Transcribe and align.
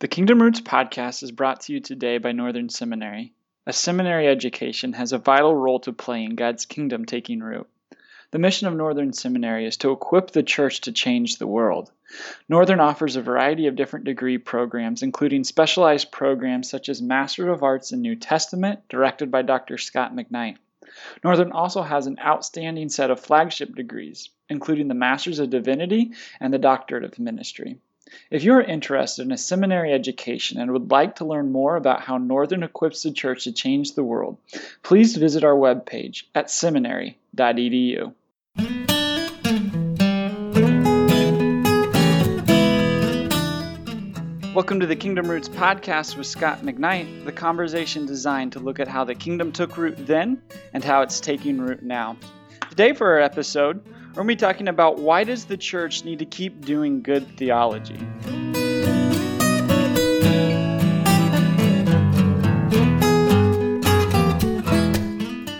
The 0.00 0.08
Kingdom 0.08 0.40
Roots 0.40 0.62
podcast 0.62 1.22
is 1.22 1.30
brought 1.30 1.60
to 1.60 1.74
you 1.74 1.80
today 1.80 2.16
by 2.16 2.32
Northern 2.32 2.70
Seminary. 2.70 3.34
A 3.66 3.72
seminary 3.74 4.28
education 4.28 4.94
has 4.94 5.12
a 5.12 5.18
vital 5.18 5.54
role 5.54 5.78
to 5.80 5.92
play 5.92 6.24
in 6.24 6.36
God's 6.36 6.64
kingdom 6.64 7.04
taking 7.04 7.40
root. 7.40 7.68
The 8.30 8.38
mission 8.38 8.66
of 8.66 8.74
Northern 8.74 9.12
Seminary 9.12 9.66
is 9.66 9.76
to 9.76 9.90
equip 9.92 10.30
the 10.30 10.42
church 10.42 10.80
to 10.80 10.92
change 10.92 11.36
the 11.36 11.46
world. 11.46 11.92
Northern 12.48 12.80
offers 12.80 13.16
a 13.16 13.20
variety 13.20 13.66
of 13.66 13.76
different 13.76 14.06
degree 14.06 14.38
programs, 14.38 15.02
including 15.02 15.44
specialized 15.44 16.10
programs 16.10 16.70
such 16.70 16.88
as 16.88 17.02
Master 17.02 17.50
of 17.50 17.62
Arts 17.62 17.92
in 17.92 18.00
New 18.00 18.16
Testament, 18.16 18.80
directed 18.88 19.30
by 19.30 19.42
Dr. 19.42 19.76
Scot 19.76 20.16
McKnight. 20.16 20.56
Northern 21.22 21.52
also 21.52 21.82
has 21.82 22.06
an 22.06 22.18
outstanding 22.24 22.88
set 22.88 23.10
of 23.10 23.20
flagship 23.20 23.74
degrees, 23.74 24.30
including 24.48 24.88
the 24.88 24.94
Masters 24.94 25.40
of 25.40 25.50
Divinity 25.50 26.12
and 26.40 26.54
the 26.54 26.58
Doctorate 26.58 27.04
of 27.04 27.18
Ministry. 27.18 27.76
If 28.30 28.44
you 28.44 28.54
are 28.54 28.62
interested 28.62 29.22
in 29.22 29.32
a 29.32 29.38
seminary 29.38 29.92
education 29.92 30.60
and 30.60 30.72
would 30.72 30.90
like 30.90 31.16
to 31.16 31.24
learn 31.24 31.52
more 31.52 31.76
about 31.76 32.00
how 32.00 32.18
Northern 32.18 32.62
equips 32.62 33.02
the 33.02 33.12
church 33.12 33.44
to 33.44 33.52
change 33.52 33.94
the 33.94 34.04
world, 34.04 34.36
please 34.82 35.16
visit 35.16 35.44
our 35.44 35.54
webpage 35.54 36.24
at 36.34 36.50
seminary.edu. 36.50 38.14
Welcome 44.52 44.80
to 44.80 44.86
the 44.86 44.96
Kingdom 44.96 45.30
Roots 45.30 45.48
podcast 45.48 46.16
with 46.16 46.26
Scot 46.26 46.62
McKnight, 46.62 47.24
the 47.24 47.32
conversation 47.32 48.06
designed 48.06 48.52
to 48.52 48.58
look 48.58 48.80
at 48.80 48.88
how 48.88 49.04
the 49.04 49.14
kingdom 49.14 49.52
took 49.52 49.76
root 49.76 49.94
then 50.06 50.42
and 50.72 50.82
how 50.82 51.02
it's 51.02 51.20
taking 51.20 51.58
root 51.58 51.82
now. 51.82 52.16
Today, 52.68 52.92
for 52.92 53.12
our 53.12 53.20
episode, 53.20 53.84
we're 54.10 54.24
going 54.24 54.26
to 54.26 54.34
be 54.34 54.36
talking 54.36 54.66
about 54.66 54.98
why 54.98 55.22
does 55.22 55.44
the 55.44 55.56
church 55.56 56.04
need 56.04 56.18
to 56.18 56.24
keep 56.24 56.64
doing 56.64 57.00
good 57.00 57.28
theology? 57.36 57.96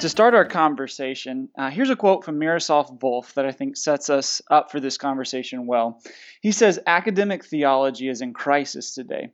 To 0.00 0.08
start 0.08 0.34
our 0.34 0.44
conversation, 0.47 1.48
uh, 1.56 1.70
here's 1.70 1.91
a 1.91 1.97
quote 1.97 2.25
from 2.25 2.41
Miroslav 2.41 2.98
Volf 2.98 3.34
that 3.34 3.47
I 3.47 3.52
think 3.52 3.77
sets 3.77 4.10
us 4.10 4.42
up 4.50 4.72
for 4.72 4.80
this 4.80 4.98
conversation 4.98 5.66
well. 5.66 6.03
He 6.41 6.50
says, 6.50 6.80
Academic 6.84 7.44
theology 7.44 8.08
is 8.08 8.20
in 8.20 8.32
crisis 8.32 8.94
today. 8.94 9.30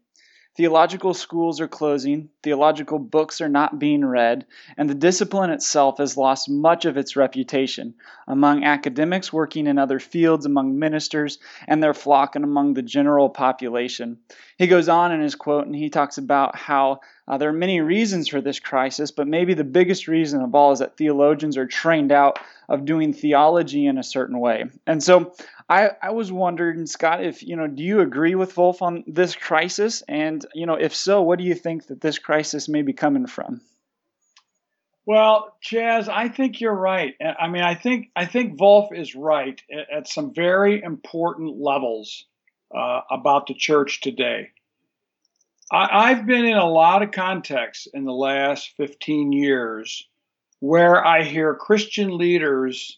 Theological 0.57 1.13
schools 1.13 1.61
are 1.61 1.69
closing, 1.69 2.31
theological 2.43 2.99
books 2.99 3.43
are 3.43 3.49
not 3.49 3.79
being 3.79 4.03
read, 4.03 4.47
and 4.79 4.89
the 4.89 4.95
discipline 4.95 5.51
itself 5.51 5.99
has 5.99 6.17
lost 6.17 6.49
much 6.49 6.87
of 6.87 6.97
its 6.97 7.15
reputation 7.15 7.93
among 8.27 8.65
academics 8.65 9.31
working 9.31 9.67
in 9.67 9.77
other 9.77 10.01
fields, 10.01 10.47
among 10.47 10.79
ministers 10.79 11.39
and 11.69 11.83
their 11.83 11.93
flock, 11.93 12.37
and 12.37 12.45
among 12.45 12.73
the 12.73 12.83
general 12.83 13.29
population. 13.29 14.17
He 14.57 14.67
goes 14.67 14.89
on 14.89 15.13
in 15.13 15.21
his 15.21 15.35
quote 15.35 15.67
and 15.67 15.77
he 15.77 15.91
talks 15.91 16.17
about 16.17 16.57
how 16.57 17.01
uh, 17.29 17.39
there 17.39 17.49
are 17.49 17.53
many 17.55 17.81
reasons 17.81 18.29
for 18.29 18.41
this 18.41 18.61
crisis, 18.61 19.11
but 19.11 19.27
maybe 19.27 19.55
the 19.55 19.65
biggest 19.65 20.07
reason 20.07 20.43
of 20.43 20.55
all 20.55 20.73
is 20.73 20.79
that 20.79 20.97
theologians 20.97 21.57
are 21.57 21.67
trained 21.67 22.13
out 22.13 22.39
of 22.69 22.85
doing 22.85 23.13
theology 23.13 23.87
in 23.87 23.99
a 23.99 24.03
certain 24.03 24.39
way. 24.39 24.65
And 24.87 25.03
so 25.03 25.35
I, 25.69 25.91
I 26.01 26.11
was 26.11 26.31
wondering, 26.31 26.87
Scot, 26.87 27.25
if 27.25 27.43
you 27.43 27.57
know, 27.57 27.67
do 27.67 27.83
you 27.83 28.01
agree 28.01 28.35
with 28.35 28.55
Volf 28.55 28.83
on 28.83 29.05
this 29.07 29.35
crisis? 29.35 30.03
And 30.07 30.45
you 30.55 30.67
know, 30.67 30.75
if 30.75 30.95
so, 30.95 31.23
what 31.23 31.39
do 31.39 31.45
you 31.45 31.55
think 31.55 31.87
that 31.89 32.01
this 32.01 32.19
crisis 32.19 32.69
may 32.69 32.83
be 32.83 32.93
coming 32.93 33.27
from? 33.27 33.61
Well, 35.05 35.57
Chaz, 35.63 36.09
I 36.09 36.29
think 36.29 36.61
you're 36.61 36.75
right. 36.75 37.15
I 37.21 37.47
mean, 37.47 37.63
I 37.63 37.77
think 37.77 38.11
I 38.17 38.27
think 38.27 38.59
Volf 38.59 38.97
is 38.97 39.15
right 39.15 39.61
at, 39.93 40.09
some 40.09 40.35
very 40.35 40.83
important 40.83 41.61
levels 41.61 42.25
uh, 42.77 43.01
about 43.11 43.47
the 43.47 43.55
church 43.55 44.01
today. 44.01 44.51
I, 45.71 46.11
I've 46.11 46.27
been 46.27 46.45
in 46.45 46.57
a 46.57 46.69
lot 46.69 47.03
of 47.03 47.11
contexts 47.11 47.89
in 47.93 48.05
the 48.05 48.13
last 48.13 48.73
15 48.77 49.33
years 49.33 50.07
where 50.61 51.05
I 51.05 51.23
hear 51.23 51.55
Christian 51.55 52.17
leaders 52.17 52.97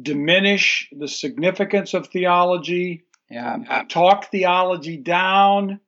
diminish 0.00 0.88
the 0.92 1.08
significance 1.08 1.94
of 1.94 2.08
theology, 2.08 3.04
yeah. 3.30 3.84
Talk 3.88 4.30
theology 4.30 4.96
down, 4.96 5.78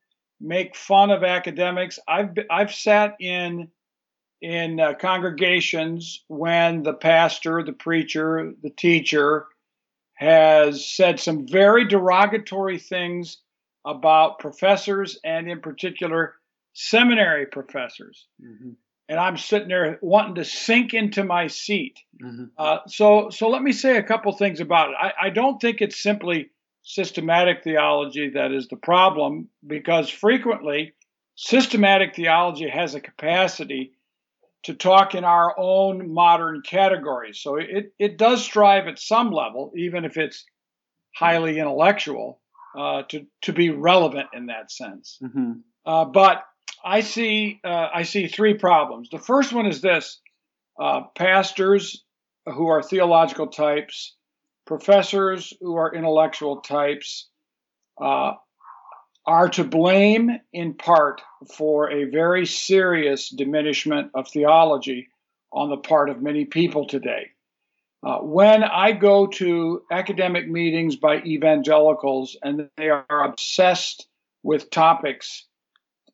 make 0.41 0.77
fun 0.77 1.11
of 1.11 1.25
academics. 1.25 1.99
I've 2.07 2.39
I've 2.49 2.73
sat 2.73 3.17
in 3.19 3.69
in 4.41 4.79
uh, 4.79 4.95
congregations 4.95 6.25
when 6.29 6.85
the 6.85 6.95
pastor, 6.95 7.63
the 7.65 7.73
preacher, 7.73 8.53
the 8.63 8.71
teacher 8.71 9.47
has 10.15 10.87
said 10.87 11.19
some 11.19 11.47
very 11.49 11.85
derogatory 11.85 12.79
things 12.79 13.39
about 13.85 14.39
professors 14.39 15.19
and, 15.25 15.51
in 15.51 15.61
particular, 15.61 16.35
seminary 16.73 17.47
professors. 17.47 18.27
Mm-hmm. 18.43 18.71
And 19.09 19.21
I'm 19.21 19.37
sitting 19.37 19.69
there 19.69 19.99
wanting 20.01 20.37
to 20.37 20.45
sink 20.45 20.95
into 20.95 21.25
my 21.25 21.49
seat. 21.49 21.99
Mm-hmm. 22.23 22.45
Uh, 22.57 22.79
so, 22.87 23.31
so 23.31 23.49
let 23.49 23.63
me 23.63 23.73
say 23.73 23.97
a 23.97 24.03
couple 24.03 24.33
things 24.33 24.61
about 24.61 24.91
it. 24.91 24.97
I, 25.01 25.27
I 25.27 25.31
don't 25.31 25.61
think 25.61 25.81
it's 25.81 26.03
simply 26.03 26.51
systematic 26.83 27.63
theology 27.63 28.31
that 28.35 28.53
is 28.53 28.69
the 28.69 28.77
problem, 28.77 29.49
because 29.67 30.11
frequently 30.11 30.95
systematic 31.35 32.15
theology 32.15 32.69
has 32.69 32.95
a 32.95 33.01
capacity 33.01 33.93
to 34.65 34.75
talk 34.75 35.15
in 35.15 35.25
our 35.25 35.59
own 35.59 36.13
modern 36.13 36.63
categories. 36.63 37.41
So 37.41 37.57
it, 37.57 37.93
it 37.99 38.17
does 38.19 38.45
strive 38.45 38.87
at 38.87 38.99
some 38.99 39.31
level, 39.31 39.73
even 39.77 40.05
if 40.05 40.17
it's 40.17 40.45
highly 41.15 41.59
intellectual, 41.59 42.41
uh, 42.77 43.03
to 43.09 43.27
to 43.43 43.53
be 43.53 43.71
relevant 43.71 44.29
in 44.33 44.47
that 44.47 44.71
sense. 44.71 45.19
Mm-hmm. 45.23 45.53
Uh, 45.85 46.05
but 46.07 46.45
I 46.85 47.01
see 47.01 47.61
uh, 47.65 47.89
I 47.95 48.03
see 48.03 48.29
three 48.29 48.55
problems. 48.55 49.09
The 49.11 49.19
first 49.19 49.53
one 49.53 49.67
is 49.67 49.81
this: 49.81 50.21
uh, 50.81 51.03
pastors 51.15 52.05
who 52.47 52.69
are 52.69 52.83
theological 52.83 53.49
types, 53.49 54.15
professors 54.67 55.53
who 55.61 55.77
are 55.77 55.95
intellectual 55.95 56.61
types, 56.61 57.29
uh, 58.01 58.33
are 59.27 59.49
to 59.51 59.65
blame 59.65 60.31
in 60.53 60.75
part 60.75 61.23
for 61.55 61.91
a 61.91 62.05
very 62.05 62.47
serious 62.47 63.29
diminishment 63.29 64.11
of 64.15 64.29
theology 64.29 65.09
on 65.53 65.69
the 65.69 65.77
part 65.77 66.09
of 66.09 66.23
many 66.23 66.45
people 66.45 66.87
today. 66.87 67.32
Uh, 68.05 68.19
when 68.19 68.65
I 68.65 68.93
go 68.93 69.29
to 69.29 69.83
academic 69.91 70.49
meetings 70.49 70.97
by 70.97 71.23
evangelicals 71.23 72.37
and 72.43 72.69
they 72.77 72.89
are 72.89 73.05
obsessed 73.09 74.09
with 74.43 74.71
topics 74.71 75.45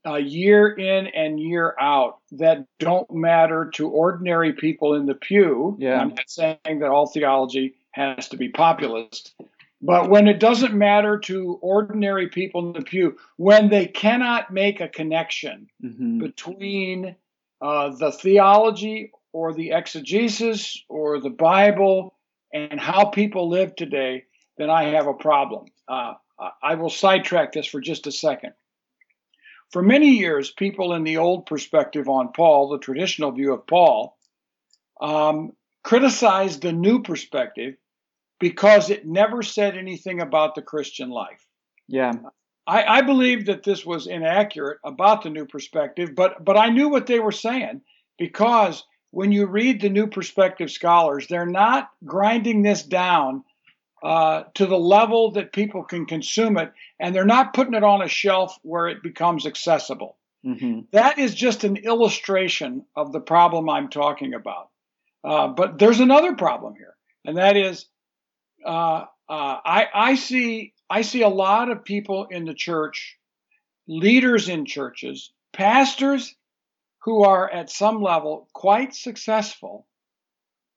uh, 0.06 0.16
year 0.16 0.68
in 0.68 1.06
and 1.08 1.40
year 1.40 1.74
out 1.80 2.18
that 2.32 2.66
don't 2.78 3.10
matter 3.10 3.70
to 3.74 3.88
ordinary 3.88 4.52
people 4.52 4.94
in 4.94 5.06
the 5.06 5.14
pew, 5.14 5.76
yeah. 5.78 6.00
I'm 6.00 6.10
not 6.10 6.28
saying 6.28 6.58
that 6.64 6.90
all 6.90 7.06
theology 7.06 7.74
has 7.92 8.28
to 8.28 8.36
be 8.36 8.50
populist, 8.50 9.34
but 9.80 10.10
when 10.10 10.28
it 10.28 10.40
doesn't 10.40 10.74
matter 10.74 11.18
to 11.20 11.58
ordinary 11.62 12.28
people 12.28 12.66
in 12.66 12.72
the 12.74 12.82
pew, 12.82 13.16
when 13.36 13.70
they 13.70 13.86
cannot 13.86 14.52
make 14.52 14.80
a 14.80 14.88
connection 14.88 15.68
mm-hmm. 15.82 16.18
between 16.18 17.16
uh, 17.60 17.90
the 17.96 18.12
theology 18.12 19.10
or 19.32 19.52
the 19.52 19.72
exegesis 19.72 20.82
or 20.88 21.20
the 21.20 21.30
Bible 21.30 22.14
and 22.52 22.80
how 22.80 23.06
people 23.06 23.48
live 23.48 23.76
today, 23.76 24.24
then 24.56 24.70
I 24.70 24.84
have 24.84 25.06
a 25.06 25.14
problem. 25.14 25.66
Uh, 25.86 26.14
I 26.62 26.76
will 26.76 26.90
sidetrack 26.90 27.52
this 27.52 27.66
for 27.66 27.80
just 27.80 28.06
a 28.06 28.12
second. 28.12 28.52
For 29.70 29.82
many 29.82 30.12
years, 30.18 30.50
people 30.50 30.94
in 30.94 31.04
the 31.04 31.18
old 31.18 31.46
perspective 31.46 32.08
on 32.08 32.32
Paul, 32.32 32.70
the 32.70 32.78
traditional 32.78 33.32
view 33.32 33.52
of 33.52 33.66
Paul, 33.66 34.16
um, 35.00 35.52
criticized 35.82 36.62
the 36.62 36.72
new 36.72 37.02
perspective 37.02 37.74
because 38.40 38.88
it 38.88 39.06
never 39.06 39.42
said 39.42 39.76
anything 39.76 40.20
about 40.20 40.54
the 40.54 40.62
Christian 40.62 41.10
life. 41.10 41.44
Yeah. 41.86 42.12
I, 42.66 42.98
I 42.98 43.00
believe 43.02 43.46
that 43.46 43.62
this 43.62 43.84
was 43.84 44.06
inaccurate 44.06 44.78
about 44.84 45.22
the 45.22 45.30
new 45.30 45.46
perspective, 45.46 46.14
but 46.14 46.44
but 46.44 46.56
I 46.56 46.68
knew 46.68 46.88
what 46.88 47.06
they 47.06 47.18
were 47.18 47.32
saying 47.32 47.80
because 48.18 48.84
when 49.10 49.32
you 49.32 49.46
read 49.46 49.80
the 49.80 49.88
new 49.88 50.06
perspective 50.06 50.70
scholars, 50.70 51.26
they're 51.26 51.46
not 51.46 51.90
grinding 52.04 52.62
this 52.62 52.82
down 52.82 53.44
uh, 54.02 54.44
to 54.54 54.66
the 54.66 54.78
level 54.78 55.32
that 55.32 55.52
people 55.52 55.82
can 55.82 56.06
consume 56.06 56.56
it, 56.58 56.72
and 57.00 57.14
they're 57.14 57.24
not 57.24 57.54
putting 57.54 57.74
it 57.74 57.82
on 57.82 58.02
a 58.02 58.08
shelf 58.08 58.56
where 58.62 58.88
it 58.88 59.02
becomes 59.02 59.46
accessible. 59.46 60.16
Mm-hmm. 60.46 60.80
That 60.92 61.18
is 61.18 61.34
just 61.34 61.64
an 61.64 61.76
illustration 61.76 62.84
of 62.94 63.12
the 63.12 63.20
problem 63.20 63.68
I'm 63.68 63.88
talking 63.88 64.34
about. 64.34 64.68
Uh, 65.24 65.48
but 65.48 65.78
there's 65.78 66.00
another 66.00 66.36
problem 66.36 66.74
here, 66.76 66.94
and 67.24 67.38
that 67.38 67.56
is 67.56 67.86
uh, 68.64 69.04
uh, 69.28 69.56
I, 69.64 69.86
I 69.92 70.14
see 70.14 70.74
I 70.88 71.02
see 71.02 71.22
a 71.22 71.28
lot 71.28 71.70
of 71.70 71.84
people 71.84 72.26
in 72.30 72.44
the 72.44 72.54
church, 72.54 73.18
leaders 73.88 74.48
in 74.48 74.64
churches, 74.64 75.32
pastors 75.52 76.34
who 77.02 77.22
are 77.22 77.50
at 77.50 77.70
some 77.70 78.02
level 78.02 78.48
quite 78.52 78.94
successful, 78.94 79.86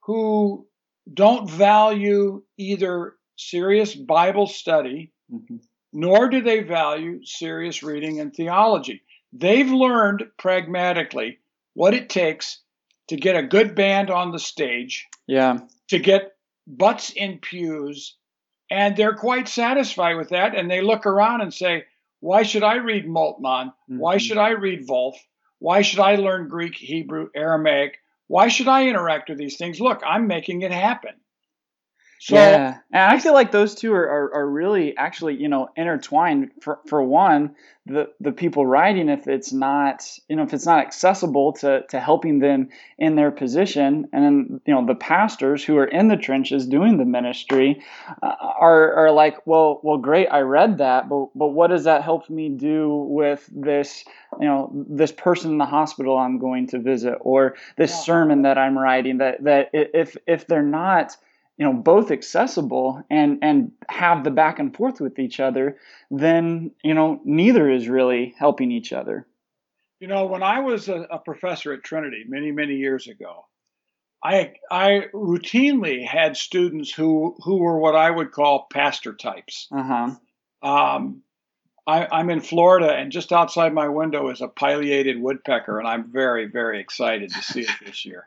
who 0.03 0.67
don't 1.11 1.49
value 1.49 2.43
either 2.57 3.15
serious 3.37 3.95
Bible 3.95 4.47
study 4.47 5.11
mm-hmm. 5.31 5.57
nor 5.93 6.29
do 6.29 6.41
they 6.41 6.61
value 6.61 7.23
serious 7.25 7.83
reading 7.83 8.19
and 8.19 8.33
theology. 8.33 9.01
They've 9.33 9.69
learned 9.69 10.23
pragmatically 10.37 11.39
what 11.73 11.93
it 11.93 12.09
takes 12.09 12.59
to 13.07 13.15
get 13.15 13.35
a 13.35 13.43
good 13.43 13.75
band 13.75 14.09
on 14.09 14.31
the 14.31 14.39
stage, 14.39 15.07
yeah, 15.27 15.59
to 15.89 15.99
get 15.99 16.33
butts 16.67 17.11
in 17.11 17.39
pews, 17.39 18.15
and 18.69 18.95
they're 18.95 19.15
quite 19.15 19.47
satisfied 19.47 20.15
with 20.15 20.29
that. 20.29 20.55
And 20.55 20.69
they 20.69 20.81
look 20.81 21.05
around 21.05 21.41
and 21.41 21.53
say, 21.53 21.85
"Why 22.19 22.43
should 22.43 22.63
I 22.63 22.75
read 22.75 23.05
Moltmann? 23.05 23.67
Mm-hmm. 23.67 23.99
Why 23.99 24.17
should 24.17 24.37
I 24.37 24.51
read 24.51 24.87
Volf? 24.87 25.15
Why 25.61 25.83
should 25.83 25.99
I 25.99 26.15
learn 26.15 26.49
Greek, 26.49 26.73
Hebrew, 26.73 27.29
Aramaic? 27.35 27.99
Why 28.25 28.47
should 28.47 28.67
I 28.67 28.87
interact 28.87 29.29
with 29.29 29.37
these 29.37 29.57
things? 29.57 29.79
Look, 29.79 30.01
I'm 30.03 30.25
making 30.25 30.63
it 30.63 30.71
happen." 30.71 31.13
So, 32.23 32.35
yeah, 32.35 32.77
and 32.93 33.11
I 33.11 33.17
feel 33.17 33.33
like 33.33 33.51
those 33.51 33.73
two 33.73 33.91
are, 33.93 34.07
are, 34.07 34.35
are, 34.35 34.47
really 34.47 34.95
actually 34.95 35.37
you 35.37 35.47
know 35.47 35.69
intertwined. 35.75 36.51
For 36.61 36.79
for 36.85 37.01
one, 37.01 37.55
the 37.87 38.11
the 38.19 38.31
people 38.31 38.63
writing, 38.63 39.09
if 39.09 39.27
it's 39.27 39.51
not 39.51 40.07
you 40.29 40.35
know 40.35 40.43
if 40.43 40.53
it's 40.53 40.67
not 40.67 40.85
accessible 40.85 41.53
to 41.53 41.83
to 41.89 41.99
helping 41.99 42.37
them 42.37 42.69
in 42.99 43.15
their 43.15 43.31
position, 43.31 44.07
and 44.13 44.23
then 44.23 44.61
you 44.67 44.73
know 44.75 44.85
the 44.85 44.93
pastors 44.93 45.63
who 45.63 45.79
are 45.79 45.87
in 45.87 46.09
the 46.09 46.15
trenches 46.15 46.67
doing 46.67 46.97
the 46.97 47.05
ministry 47.05 47.81
uh, 48.21 48.35
are 48.39 48.93
are 48.93 49.11
like, 49.11 49.47
well, 49.47 49.79
well, 49.81 49.97
great, 49.97 50.27
I 50.27 50.41
read 50.41 50.77
that, 50.77 51.09
but 51.09 51.29
but 51.33 51.47
what 51.47 51.71
does 51.71 51.85
that 51.85 52.03
help 52.03 52.29
me 52.29 52.49
do 52.49 52.97
with 53.09 53.49
this 53.51 54.05
you 54.39 54.45
know 54.45 54.69
this 54.87 55.11
person 55.11 55.53
in 55.53 55.57
the 55.57 55.65
hospital 55.65 56.19
I'm 56.19 56.37
going 56.37 56.67
to 56.67 56.77
visit, 56.77 57.17
or 57.21 57.55
this 57.77 57.89
yeah. 57.89 58.01
sermon 58.01 58.43
that 58.43 58.59
I'm 58.59 58.77
writing? 58.77 59.17
That 59.17 59.43
that 59.43 59.71
if 59.73 60.15
if 60.27 60.45
they're 60.45 60.61
not 60.61 61.17
you 61.57 61.65
know 61.65 61.73
both 61.73 62.11
accessible 62.11 63.03
and 63.09 63.39
and 63.41 63.71
have 63.89 64.23
the 64.23 64.31
back 64.31 64.59
and 64.59 64.75
forth 64.75 64.99
with 64.99 65.19
each 65.19 65.39
other 65.39 65.77
then 66.09 66.71
you 66.83 66.93
know 66.93 67.21
neither 67.23 67.69
is 67.69 67.87
really 67.87 68.33
helping 68.37 68.71
each 68.71 68.93
other. 68.93 69.27
You 69.99 70.07
know 70.07 70.25
when 70.25 70.43
i 70.43 70.59
was 70.59 70.89
a, 70.89 71.01
a 71.11 71.19
professor 71.19 71.73
at 71.73 71.83
trinity 71.83 72.23
many 72.27 72.51
many 72.51 72.75
years 72.75 73.07
ago 73.07 73.45
i 74.23 74.53
i 74.71 75.05
routinely 75.13 76.05
had 76.05 76.35
students 76.35 76.91
who 76.91 77.35
who 77.43 77.57
were 77.57 77.77
what 77.77 77.95
i 77.95 78.09
would 78.09 78.31
call 78.31 78.67
pastor 78.71 79.13
types. 79.13 79.67
Uh-huh. 79.71 80.15
Um, 80.63 81.23
I, 81.87 82.19
am 82.19 82.29
in 82.29 82.41
Florida, 82.41 82.93
and 82.93 83.11
just 83.11 83.31
outside 83.31 83.73
my 83.73 83.87
window 83.87 84.29
is 84.29 84.41
a 84.41 84.47
pileated 84.47 85.19
woodpecker, 85.19 85.79
and 85.79 85.87
I'm 85.87 86.11
very, 86.11 86.45
very 86.45 86.79
excited 86.79 87.31
to 87.31 87.41
see 87.41 87.61
it 87.61 87.71
this 87.83 88.05
year. 88.05 88.23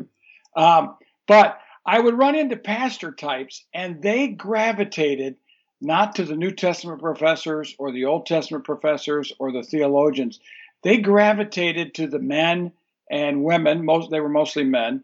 Um, 0.56 0.96
but 1.26 1.58
I 1.86 2.00
would 2.00 2.16
run 2.16 2.34
into 2.34 2.56
pastor 2.56 3.12
types, 3.12 3.64
and 3.74 4.02
they 4.02 4.28
gravitated 4.28 5.36
not 5.80 6.14
to 6.16 6.24
the 6.24 6.36
New 6.36 6.50
Testament 6.50 7.00
professors 7.00 7.74
or 7.78 7.92
the 7.92 8.06
Old 8.06 8.26
Testament 8.26 8.64
professors 8.64 9.32
or 9.38 9.52
the 9.52 9.62
theologians. 9.62 10.40
They 10.82 10.98
gravitated 10.98 11.94
to 11.94 12.06
the 12.06 12.18
men 12.18 12.72
and 13.10 13.44
women. 13.44 13.84
Most 13.84 14.10
they 14.10 14.20
were 14.20 14.28
mostly 14.28 14.64
men. 14.64 14.94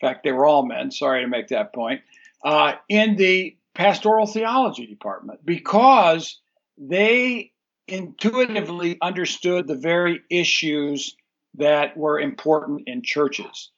In 0.00 0.08
fact, 0.08 0.24
they 0.24 0.32
were 0.32 0.46
all 0.46 0.66
men. 0.66 0.90
Sorry 0.90 1.22
to 1.22 1.28
make 1.28 1.48
that 1.48 1.72
point. 1.72 2.02
Uh, 2.44 2.74
in 2.88 3.16
the 3.16 3.56
pastoral 3.74 4.26
theology 4.26 4.86
department 4.86 5.44
because 5.44 6.40
they 6.78 7.52
intuitively 7.86 8.98
understood 9.00 9.66
the 9.66 9.76
very 9.76 10.22
issues 10.30 11.16
that 11.54 11.96
were 11.96 12.18
important 12.20 12.82
in 12.86 13.02
churches. 13.02 13.70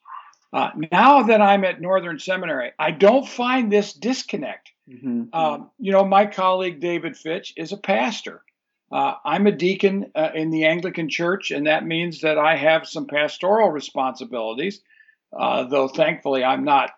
Uh, 0.53 0.71
now 0.91 1.25
that 1.25 1.43
I'm 1.43 1.65
at 1.65 1.81
Northern 1.81 2.19
Seminary, 2.19 2.73
I 2.79 2.91
don't 2.91 3.29
find 3.29 3.71
this 3.71 3.93
disconnect. 3.93 4.71
Mm-hmm. 4.89 5.25
Um, 5.33 5.71
you 5.79 5.93
know, 5.93 6.05
my 6.05 6.27
colleague 6.27 6.81
David 6.81 7.17
Fitch 7.17 7.53
is 7.57 7.73
a 7.73 7.77
pastor. 7.77 8.43
Uh, 8.91 9.15
I'm 9.25 9.47
a 9.47 9.53
deacon 9.53 10.11
uh, 10.15 10.31
in 10.35 10.51
the 10.51 10.65
Anglican 10.65 11.11
Church, 11.11 11.51
and 11.51 11.67
that 11.67 11.85
means 11.85 12.23
that 12.23 12.39
I 12.39 12.57
have 12.57 12.89
some 12.89 13.07
pastoral 13.07 13.71
responsibilities, 13.71 14.81
uh, 15.39 15.65
though 15.65 15.89
thankfully 15.89 16.43
I'm 16.43 16.65
not 16.65 16.91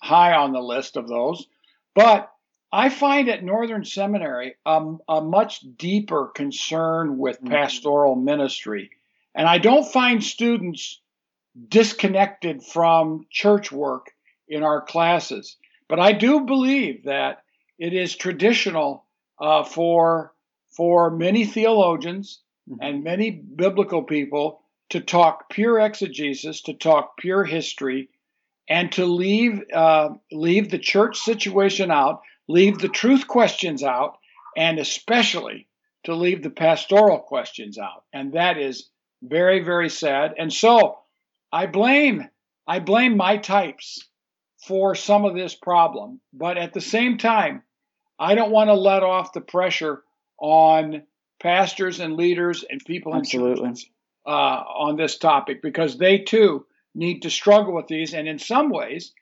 high 0.00 0.34
on 0.34 0.52
the 0.52 0.60
list 0.60 0.96
of 0.96 1.08
those. 1.08 1.46
But 1.94 2.32
I 2.72 2.88
find 2.88 3.28
at 3.28 3.44
Northern 3.44 3.84
Seminary 3.84 4.54
um, 4.64 5.00
a 5.06 5.20
much 5.20 5.60
deeper 5.76 6.28
concern 6.34 7.18
with 7.18 7.36
mm-hmm. 7.36 7.52
pastoral 7.52 8.16
ministry. 8.16 8.90
And 9.34 9.46
I 9.46 9.58
don't 9.58 9.86
find 9.86 10.24
students 10.24 11.00
disconnected 11.68 12.62
from 12.62 13.26
church 13.30 13.72
work 13.72 14.12
in 14.48 14.62
our 14.62 14.82
classes. 14.82 15.56
But 15.88 16.00
I 16.00 16.12
do 16.12 16.40
believe 16.40 17.04
that 17.04 17.42
it 17.78 17.92
is 17.92 18.16
traditional 18.16 19.04
uh, 19.40 19.64
for 19.64 20.32
for 20.76 21.10
many 21.10 21.44
theologians 21.44 22.40
mm-hmm. 22.68 22.82
and 22.82 23.04
many 23.04 23.30
biblical 23.30 24.02
people 24.02 24.60
to 24.90 25.00
talk 25.00 25.48
pure 25.50 25.80
exegesis, 25.80 26.62
to 26.62 26.74
talk 26.74 27.16
pure 27.16 27.44
history, 27.44 28.08
and 28.68 28.92
to 28.92 29.06
leave 29.06 29.62
uh, 29.72 30.10
leave 30.32 30.70
the 30.70 30.78
church 30.78 31.18
situation 31.18 31.90
out, 31.90 32.22
leave 32.48 32.78
the 32.78 32.88
truth 32.88 33.26
questions 33.26 33.82
out, 33.82 34.18
and 34.56 34.78
especially 34.78 35.68
to 36.04 36.14
leave 36.14 36.42
the 36.42 36.50
pastoral 36.50 37.18
questions 37.18 37.78
out. 37.78 38.04
And 38.12 38.32
that 38.34 38.58
is 38.58 38.88
very 39.22 39.62
very 39.62 39.88
sad. 39.88 40.34
And 40.38 40.52
so 40.52 40.98
I 41.56 41.64
blame 41.64 42.28
I 42.66 42.80
blame 42.80 43.16
my 43.16 43.38
types 43.38 44.06
for 44.66 44.94
some 44.94 45.24
of 45.24 45.34
this 45.34 45.54
problem, 45.54 46.20
but 46.34 46.58
at 46.58 46.74
the 46.74 46.82
same 46.82 47.16
time, 47.16 47.62
I 48.18 48.34
don't 48.34 48.50
want 48.50 48.68
to 48.68 48.74
let 48.74 49.02
off 49.02 49.32
the 49.32 49.40
pressure 49.40 50.02
on 50.38 51.04
pastors 51.40 51.98
and 51.98 52.14
leaders 52.14 52.62
and 52.68 52.84
people 52.84 53.14
Absolutely. 53.14 53.68
in 53.68 53.74
churches 53.74 53.90
uh, 54.26 54.64
on 54.84 54.96
this 54.96 55.16
topic 55.16 55.62
because 55.62 55.96
they 55.96 56.18
too 56.18 56.66
need 56.94 57.20
to 57.22 57.30
struggle 57.30 57.74
with 57.74 57.86
these. 57.86 58.12
And 58.12 58.28
in 58.28 58.38
some 58.38 58.68
ways, 58.68 59.14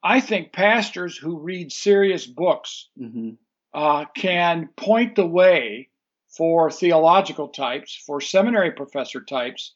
I 0.00 0.20
think 0.20 0.52
pastors 0.52 1.16
who 1.16 1.40
read 1.40 1.72
serious 1.72 2.24
books 2.24 2.88
mm-hmm. 2.96 3.30
uh, 3.74 4.04
can 4.14 4.68
point 4.76 5.16
the 5.16 5.26
way 5.26 5.88
for 6.28 6.70
theological 6.70 7.48
types, 7.48 8.00
for 8.06 8.20
seminary 8.20 8.70
professor 8.70 9.22
types, 9.22 9.74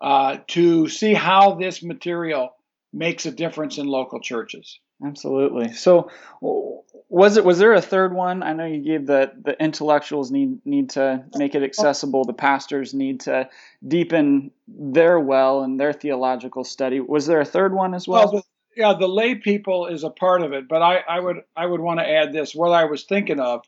uh, 0.00 0.38
to 0.48 0.88
see 0.88 1.14
how 1.14 1.54
this 1.54 1.82
material 1.82 2.54
makes 2.92 3.26
a 3.26 3.30
difference 3.30 3.78
in 3.78 3.86
local 3.86 4.20
churches. 4.20 4.78
Absolutely. 5.04 5.72
So, 5.72 6.10
was 6.40 7.36
it 7.36 7.44
was 7.44 7.58
there 7.58 7.74
a 7.74 7.80
third 7.80 8.14
one? 8.14 8.42
I 8.42 8.52
know 8.52 8.64
you 8.64 8.80
gave 8.80 9.06
that 9.08 9.42
the 9.42 9.60
intellectuals 9.60 10.30
need 10.30 10.64
need 10.64 10.90
to 10.90 11.24
make 11.34 11.54
it 11.54 11.62
accessible. 11.62 12.24
The 12.24 12.32
pastors 12.32 12.94
need 12.94 13.20
to 13.20 13.48
deepen 13.86 14.52
their 14.68 15.18
well 15.18 15.62
and 15.62 15.78
their 15.78 15.92
theological 15.92 16.64
study. 16.64 17.00
Was 17.00 17.26
there 17.26 17.40
a 17.40 17.44
third 17.44 17.74
one 17.74 17.94
as 17.94 18.06
well? 18.06 18.32
well 18.32 18.32
the, 18.32 18.42
yeah, 18.76 18.94
the 18.98 19.08
lay 19.08 19.34
people 19.34 19.86
is 19.86 20.04
a 20.04 20.10
part 20.10 20.42
of 20.42 20.52
it, 20.52 20.68
but 20.68 20.80
I, 20.80 20.98
I 21.08 21.20
would 21.20 21.42
I 21.56 21.66
would 21.66 21.80
want 21.80 22.00
to 22.00 22.08
add 22.08 22.32
this. 22.32 22.54
What 22.54 22.70
I 22.70 22.84
was 22.84 23.04
thinking 23.04 23.40
of 23.40 23.64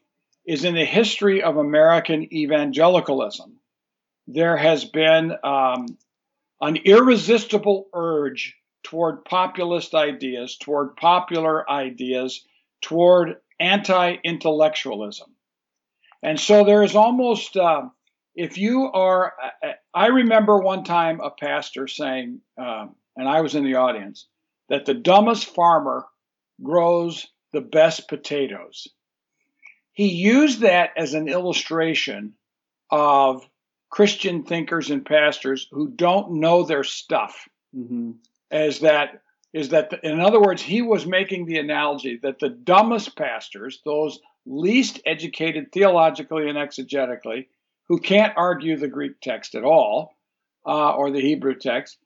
is 0.46 0.64
in 0.64 0.74
the 0.74 0.84
history 0.84 1.42
of 1.42 1.56
American 1.56 2.32
evangelicalism, 2.32 3.56
there 4.28 4.56
has 4.56 4.84
been 4.84 5.32
um, 5.42 5.86
an 6.60 6.76
irresistible 6.76 7.88
urge 7.92 8.56
toward 8.82 9.24
populist 9.24 9.94
ideas, 9.94 10.56
toward 10.56 10.96
popular 10.96 11.68
ideas, 11.70 12.44
toward 12.80 13.36
anti 13.58 14.16
intellectualism. 14.24 15.34
And 16.22 16.38
so 16.38 16.64
there 16.64 16.82
is 16.82 16.96
almost, 16.96 17.56
uh, 17.56 17.82
if 18.34 18.58
you 18.58 18.90
are, 18.92 19.32
I 19.94 20.06
remember 20.06 20.58
one 20.58 20.84
time 20.84 21.20
a 21.20 21.30
pastor 21.30 21.88
saying, 21.88 22.40
um, 22.58 22.94
and 23.16 23.28
I 23.28 23.40
was 23.40 23.54
in 23.54 23.64
the 23.64 23.76
audience, 23.76 24.26
that 24.68 24.86
the 24.86 24.94
dumbest 24.94 25.46
farmer 25.46 26.06
grows 26.62 27.26
the 27.52 27.60
best 27.60 28.08
potatoes. 28.08 28.88
He 29.92 30.08
used 30.08 30.60
that 30.60 30.90
as 30.96 31.14
an 31.14 31.28
illustration 31.28 32.34
of 32.90 33.48
Christian 33.90 34.42
thinkers 34.42 34.90
and 34.90 35.04
pastors 35.04 35.68
who 35.70 35.88
don't 35.88 36.34
know 36.40 36.64
their 36.64 36.84
stuff. 36.84 37.48
Mm-hmm. 37.74 38.12
As 38.50 38.80
that 38.80 39.22
is 39.52 39.70
that, 39.70 39.90
the, 39.90 40.06
in 40.06 40.20
other 40.20 40.40
words, 40.40 40.60
he 40.60 40.82
was 40.82 41.06
making 41.06 41.46
the 41.46 41.58
analogy 41.58 42.18
that 42.22 42.38
the 42.38 42.48
dumbest 42.48 43.16
pastors, 43.16 43.80
those 43.84 44.20
least 44.44 45.00
educated 45.06 45.72
theologically 45.72 46.48
and 46.48 46.58
exegetically, 46.58 47.46
who 47.88 47.98
can't 47.98 48.34
argue 48.36 48.76
the 48.76 48.88
Greek 48.88 49.20
text 49.20 49.54
at 49.54 49.64
all 49.64 50.14
uh, 50.66 50.90
or 50.92 51.10
the 51.10 51.20
Hebrew 51.20 51.54
text, 51.54 51.98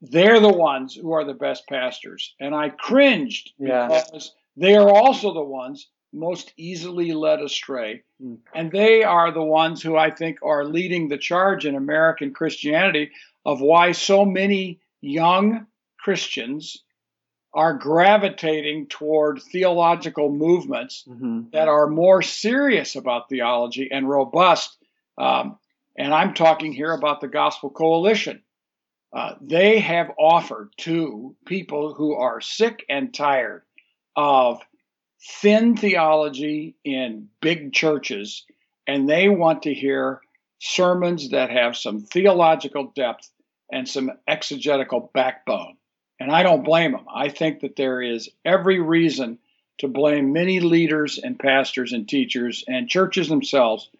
they're 0.00 0.40
the 0.40 0.48
ones 0.48 0.94
who 0.94 1.12
are 1.12 1.24
the 1.24 1.34
best 1.34 1.66
pastors. 1.68 2.34
And 2.40 2.54
I 2.54 2.70
cringed 2.70 3.52
yeah. 3.58 3.86
because 3.86 4.34
they 4.56 4.74
are 4.74 4.90
also 4.90 5.32
the 5.32 5.42
ones 5.42 5.88
most 6.12 6.52
easily 6.56 7.12
led 7.12 7.40
astray. 7.40 8.02
Mm. 8.22 8.38
And 8.54 8.70
they 8.70 9.02
are 9.02 9.32
the 9.32 9.42
ones 9.42 9.82
who 9.82 9.96
I 9.96 10.10
think 10.10 10.38
are 10.42 10.64
leading 10.64 11.08
the 11.08 11.18
charge 11.18 11.66
in 11.66 11.74
American 11.74 12.32
Christianity 12.32 13.10
of 13.44 13.60
why 13.60 13.92
so 13.92 14.24
many 14.24 14.80
young 15.00 15.66
Christians 15.98 16.82
are 17.54 17.74
gravitating 17.74 18.86
toward 18.86 19.40
theological 19.40 20.30
movements 20.30 21.04
mm-hmm. 21.08 21.44
that 21.52 21.68
are 21.68 21.86
more 21.88 22.20
serious 22.20 22.96
about 22.96 23.28
theology 23.28 23.88
and 23.90 24.08
robust. 24.08 24.76
Um, 25.16 25.58
and 25.96 26.12
I'm 26.12 26.34
talking 26.34 26.72
here 26.72 26.92
about 26.92 27.20
the 27.20 27.28
Gospel 27.28 27.70
Coalition. 27.70 28.42
Uh, 29.10 29.34
they 29.40 29.78
have 29.78 30.10
offered 30.18 30.70
to 30.78 31.34
people 31.46 31.94
who 31.94 32.14
are 32.14 32.40
sick 32.42 32.84
and 32.90 33.14
tired 33.14 33.62
of 34.14 34.60
thin 35.26 35.76
theology 35.76 36.76
in 36.84 37.28
big 37.40 37.72
churches, 37.72 38.44
and 38.86 39.08
they 39.08 39.28
want 39.28 39.62
to 39.62 39.74
hear 39.74 40.20
sermons 40.58 41.30
that 41.30 41.50
have 41.50 41.76
some 41.76 42.00
theological 42.00 42.92
depth 42.94 43.30
and 43.70 43.88
some 43.88 44.12
exegetical 44.28 45.10
backbone. 45.12 45.76
And 46.18 46.30
I 46.30 46.42
don't 46.42 46.64
blame 46.64 46.92
them. 46.92 47.06
I 47.12 47.28
think 47.28 47.60
that 47.60 47.76
there 47.76 48.00
is 48.00 48.30
every 48.44 48.80
reason 48.80 49.38
to 49.78 49.88
blame 49.88 50.32
many 50.32 50.60
leaders 50.60 51.18
and 51.18 51.38
pastors 51.38 51.92
and 51.92 52.08
teachers 52.08 52.64
and 52.66 52.88
churches 52.88 53.28
themselves 53.28 53.90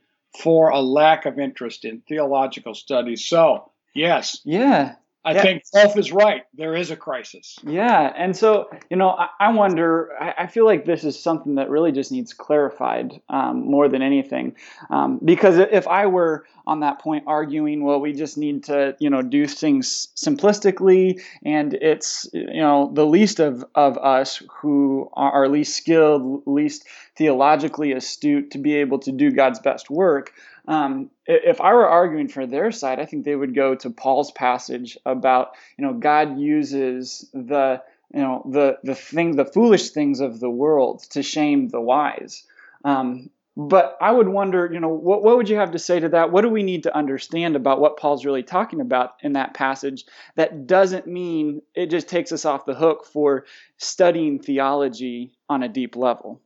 for 0.42 0.70
a 0.70 0.80
lack 0.80 1.26
of 1.26 1.38
interest 1.38 1.84
in 1.84 2.00
theological 2.00 2.74
studies. 2.74 3.24
So, 3.24 3.70
yes. 3.94 4.40
Yeah. 4.44 4.94
I 5.26 5.32
yeah. 5.32 5.42
think 5.42 5.64
Volf 5.74 5.98
is 5.98 6.12
right. 6.12 6.44
There 6.54 6.76
is 6.76 6.92
a 6.92 6.96
crisis. 6.96 7.58
Yeah, 7.64 8.12
and 8.16 8.36
so 8.36 8.70
you 8.88 8.96
know, 8.96 9.10
I, 9.10 9.28
I 9.40 9.52
wonder. 9.52 10.12
I, 10.20 10.44
I, 10.44 10.46
feel 10.46 10.64
like 10.64 10.84
this 10.84 11.02
is 11.02 11.20
something 11.20 11.56
that 11.56 11.68
really 11.68 11.90
just 11.90 12.12
needs 12.12 12.32
clarified 12.32 13.20
um, 13.28 13.68
more 13.68 13.88
than 13.88 14.02
anything, 14.02 14.54
um, 14.88 15.18
because 15.24 15.58
if 15.58 15.88
I 15.88 16.06
were 16.06 16.46
on 16.64 16.80
that 16.80 17.00
point 17.00 17.24
arguing, 17.26 17.82
well, 17.82 18.00
we 18.00 18.12
just 18.12 18.38
need 18.38 18.62
to 18.64 18.94
you 19.00 19.10
know 19.10 19.20
do 19.20 19.48
things 19.48 20.08
simplistically, 20.14 21.20
and 21.44 21.74
it's 21.74 22.28
you 22.32 22.60
know 22.60 22.92
the 22.94 23.04
least 23.04 23.40
of 23.40 23.64
of 23.74 23.98
us 23.98 24.40
who 24.60 25.10
are 25.14 25.48
least 25.48 25.76
skilled, 25.76 26.44
least 26.46 26.86
theologically 27.16 27.90
astute 27.92 28.52
to 28.52 28.58
be 28.58 28.76
able 28.76 29.00
to 29.00 29.10
do 29.10 29.32
God's 29.32 29.58
best 29.58 29.90
work. 29.90 30.32
Um, 30.68 31.10
if 31.26 31.60
I 31.60 31.74
were 31.74 31.88
arguing 31.88 32.28
for 32.28 32.46
their 32.46 32.72
side, 32.72 32.98
I 32.98 33.04
think 33.04 33.24
they 33.24 33.36
would 33.36 33.54
go 33.54 33.74
to 33.76 33.90
Paul's 33.90 34.32
passage 34.32 34.98
about, 35.06 35.52
you 35.78 35.84
know, 35.84 35.94
God 35.94 36.38
uses 36.38 37.28
the, 37.32 37.82
you 38.12 38.20
know, 38.20 38.42
the 38.50 38.78
the 38.82 38.94
thing, 38.94 39.36
the 39.36 39.44
foolish 39.44 39.90
things 39.90 40.20
of 40.20 40.40
the 40.40 40.50
world 40.50 41.04
to 41.10 41.22
shame 41.22 41.68
the 41.68 41.80
wise. 41.80 42.44
Um, 42.84 43.30
but 43.56 43.96
I 44.02 44.12
would 44.12 44.28
wonder, 44.28 44.68
you 44.70 44.80
know, 44.80 44.88
what, 44.88 45.22
what 45.22 45.38
would 45.38 45.48
you 45.48 45.56
have 45.56 45.70
to 45.70 45.78
say 45.78 45.98
to 45.98 46.10
that? 46.10 46.30
What 46.30 46.42
do 46.42 46.50
we 46.50 46.62
need 46.62 46.82
to 46.82 46.94
understand 46.94 47.56
about 47.56 47.80
what 47.80 47.96
Paul's 47.96 48.26
really 48.26 48.42
talking 48.42 48.82
about 48.82 49.14
in 49.22 49.32
that 49.32 49.54
passage 49.54 50.04
that 50.34 50.66
doesn't 50.66 51.06
mean 51.06 51.62
it 51.74 51.86
just 51.86 52.06
takes 52.06 52.32
us 52.32 52.44
off 52.44 52.66
the 52.66 52.74
hook 52.74 53.06
for 53.06 53.46
studying 53.78 54.40
theology 54.40 55.32
on 55.48 55.62
a 55.62 55.68
deep 55.68 55.96
level? 55.96 56.42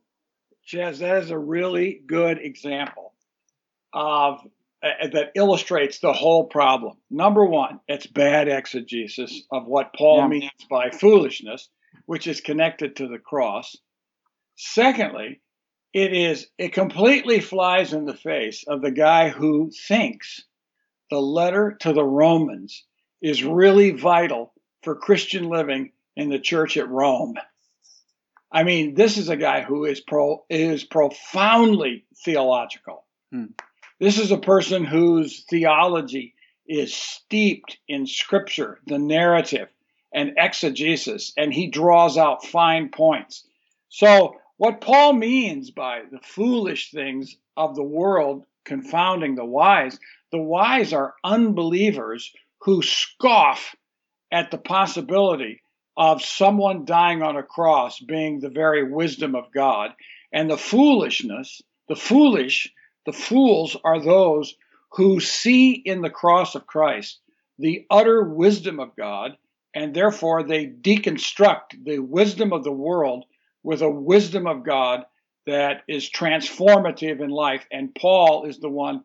Chaz, 0.65 0.99
that 0.99 1.23
is 1.23 1.31
a 1.31 1.37
really 1.37 2.01
good 2.05 2.37
example 2.37 3.11
of 3.93 4.39
uh, 4.83 5.07
that 5.13 5.31
illustrates 5.35 5.99
the 5.99 6.13
whole 6.13 6.45
problem. 6.45 6.97
Number 7.09 7.45
one, 7.45 7.79
it's 7.87 8.07
bad 8.07 8.47
exegesis 8.47 9.43
of 9.51 9.67
what 9.67 9.93
Paul 9.93 10.21
yeah. 10.21 10.27
means 10.27 10.65
by 10.69 10.89
foolishness, 10.89 11.69
which 12.05 12.25
is 12.25 12.41
connected 12.41 12.95
to 12.95 13.07
the 13.07 13.19
cross. 13.19 13.75
Secondly, 14.55 15.41
it 15.93 16.13
is 16.13 16.47
it 16.57 16.73
completely 16.73 17.41
flies 17.41 17.93
in 17.93 18.05
the 18.05 18.15
face 18.15 18.63
of 18.67 18.81
the 18.81 18.91
guy 18.91 19.29
who 19.29 19.71
thinks 19.87 20.43
the 21.09 21.21
letter 21.21 21.77
to 21.81 21.93
the 21.93 22.03
Romans 22.03 22.85
is 23.21 23.43
really 23.43 23.91
vital 23.91 24.53
for 24.83 24.95
Christian 24.95 25.49
living 25.49 25.91
in 26.15 26.29
the 26.29 26.39
church 26.39 26.77
at 26.77 26.89
Rome. 26.89 27.35
I 28.51 28.63
mean, 28.63 28.95
this 28.95 29.17
is 29.17 29.29
a 29.29 29.37
guy 29.37 29.61
who 29.61 29.85
is 29.85 30.01
pro 30.01 30.43
is 30.49 30.83
profoundly 30.83 32.05
theological. 32.25 33.05
Hmm. 33.31 33.45
This 34.01 34.17
is 34.17 34.31
a 34.31 34.37
person 34.37 34.83
whose 34.83 35.43
theology 35.43 36.33
is 36.67 36.91
steeped 36.91 37.77
in 37.87 38.07
scripture, 38.07 38.79
the 38.87 38.97
narrative, 38.97 39.67
and 40.11 40.33
exegesis, 40.37 41.33
and 41.37 41.53
he 41.53 41.67
draws 41.67 42.17
out 42.17 42.43
fine 42.43 42.89
points. 42.89 43.47
So, 43.89 44.37
what 44.57 44.81
Paul 44.81 45.13
means 45.13 45.69
by 45.69 46.01
the 46.11 46.17
foolish 46.23 46.89
things 46.89 47.37
of 47.55 47.75
the 47.75 47.83
world 47.83 48.47
confounding 48.65 49.35
the 49.35 49.45
wise, 49.45 49.99
the 50.31 50.41
wise 50.41 50.93
are 50.93 51.13
unbelievers 51.23 52.33
who 52.61 52.81
scoff 52.81 53.75
at 54.31 54.49
the 54.49 54.57
possibility 54.57 55.61
of 55.95 56.23
someone 56.23 56.85
dying 56.85 57.21
on 57.21 57.37
a 57.37 57.43
cross 57.43 57.99
being 57.99 58.39
the 58.39 58.49
very 58.49 58.91
wisdom 58.91 59.35
of 59.35 59.53
God. 59.53 59.91
And 60.33 60.49
the 60.49 60.57
foolishness, 60.57 61.61
the 61.87 61.95
foolish, 61.95 62.73
the 63.05 63.13
fools 63.13 63.75
are 63.83 63.99
those 63.99 64.55
who 64.91 65.19
see 65.19 65.71
in 65.71 66.01
the 66.01 66.09
cross 66.09 66.55
of 66.55 66.67
Christ 66.67 67.19
the 67.57 67.85
utter 67.89 68.23
wisdom 68.23 68.79
of 68.79 68.95
God, 68.95 69.37
and 69.73 69.93
therefore 69.93 70.43
they 70.43 70.65
deconstruct 70.65 71.83
the 71.83 71.99
wisdom 71.99 72.51
of 72.53 72.63
the 72.63 72.71
world 72.71 73.25
with 73.63 73.81
a 73.81 73.89
wisdom 73.89 74.47
of 74.47 74.63
God 74.63 75.05
that 75.45 75.83
is 75.87 76.09
transformative 76.09 77.21
in 77.21 77.29
life. 77.29 77.65
And 77.71 77.93
Paul 77.93 78.45
is 78.45 78.59
the 78.59 78.69
one, 78.69 79.03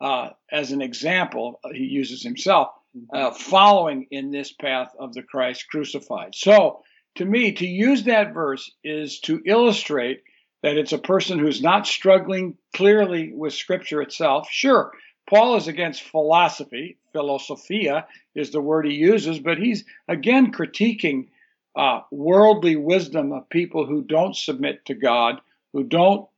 uh, 0.00 0.30
as 0.50 0.72
an 0.72 0.82
example, 0.82 1.60
he 1.72 1.84
uses 1.84 2.22
himself, 2.22 2.68
uh, 3.12 3.32
following 3.32 4.06
in 4.10 4.30
this 4.30 4.52
path 4.52 4.94
of 4.98 5.12
the 5.12 5.22
Christ 5.22 5.66
crucified. 5.68 6.34
So, 6.34 6.82
to 7.16 7.24
me, 7.24 7.52
to 7.52 7.66
use 7.66 8.04
that 8.04 8.34
verse 8.34 8.70
is 8.84 9.20
to 9.20 9.40
illustrate 9.46 10.22
that 10.66 10.76
it's 10.76 10.92
a 10.92 10.98
person 10.98 11.38
who's 11.38 11.62
not 11.62 11.86
struggling 11.86 12.58
clearly 12.74 13.32
with 13.32 13.52
Scripture 13.52 14.02
itself. 14.02 14.48
Sure, 14.50 14.90
Paul 15.30 15.54
is 15.54 15.68
against 15.68 16.02
philosophy. 16.02 16.98
Philosophia 17.12 18.04
is 18.34 18.50
the 18.50 18.60
word 18.60 18.84
he 18.84 18.94
uses, 18.94 19.38
but 19.38 19.58
he's 19.58 19.84
again 20.08 20.50
critiquing 20.50 21.28
uh, 21.76 22.00
worldly 22.10 22.74
wisdom 22.74 23.30
of 23.30 23.48
people 23.48 23.86
who 23.86 24.02
don't 24.02 24.34
submit 24.34 24.84
to 24.86 24.94
God, 24.94 25.40
who 25.72 25.84
don't 25.84 26.28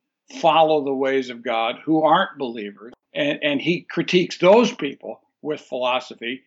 follow 0.42 0.84
the 0.84 0.92
ways 0.92 1.30
of 1.30 1.42
God, 1.42 1.76
who 1.82 2.02
aren't 2.02 2.36
believers. 2.36 2.92
And, 3.14 3.38
and 3.42 3.62
he 3.62 3.80
critiques 3.80 4.36
those 4.36 4.70
people 4.74 5.22
with 5.40 5.62
philosophy, 5.62 6.42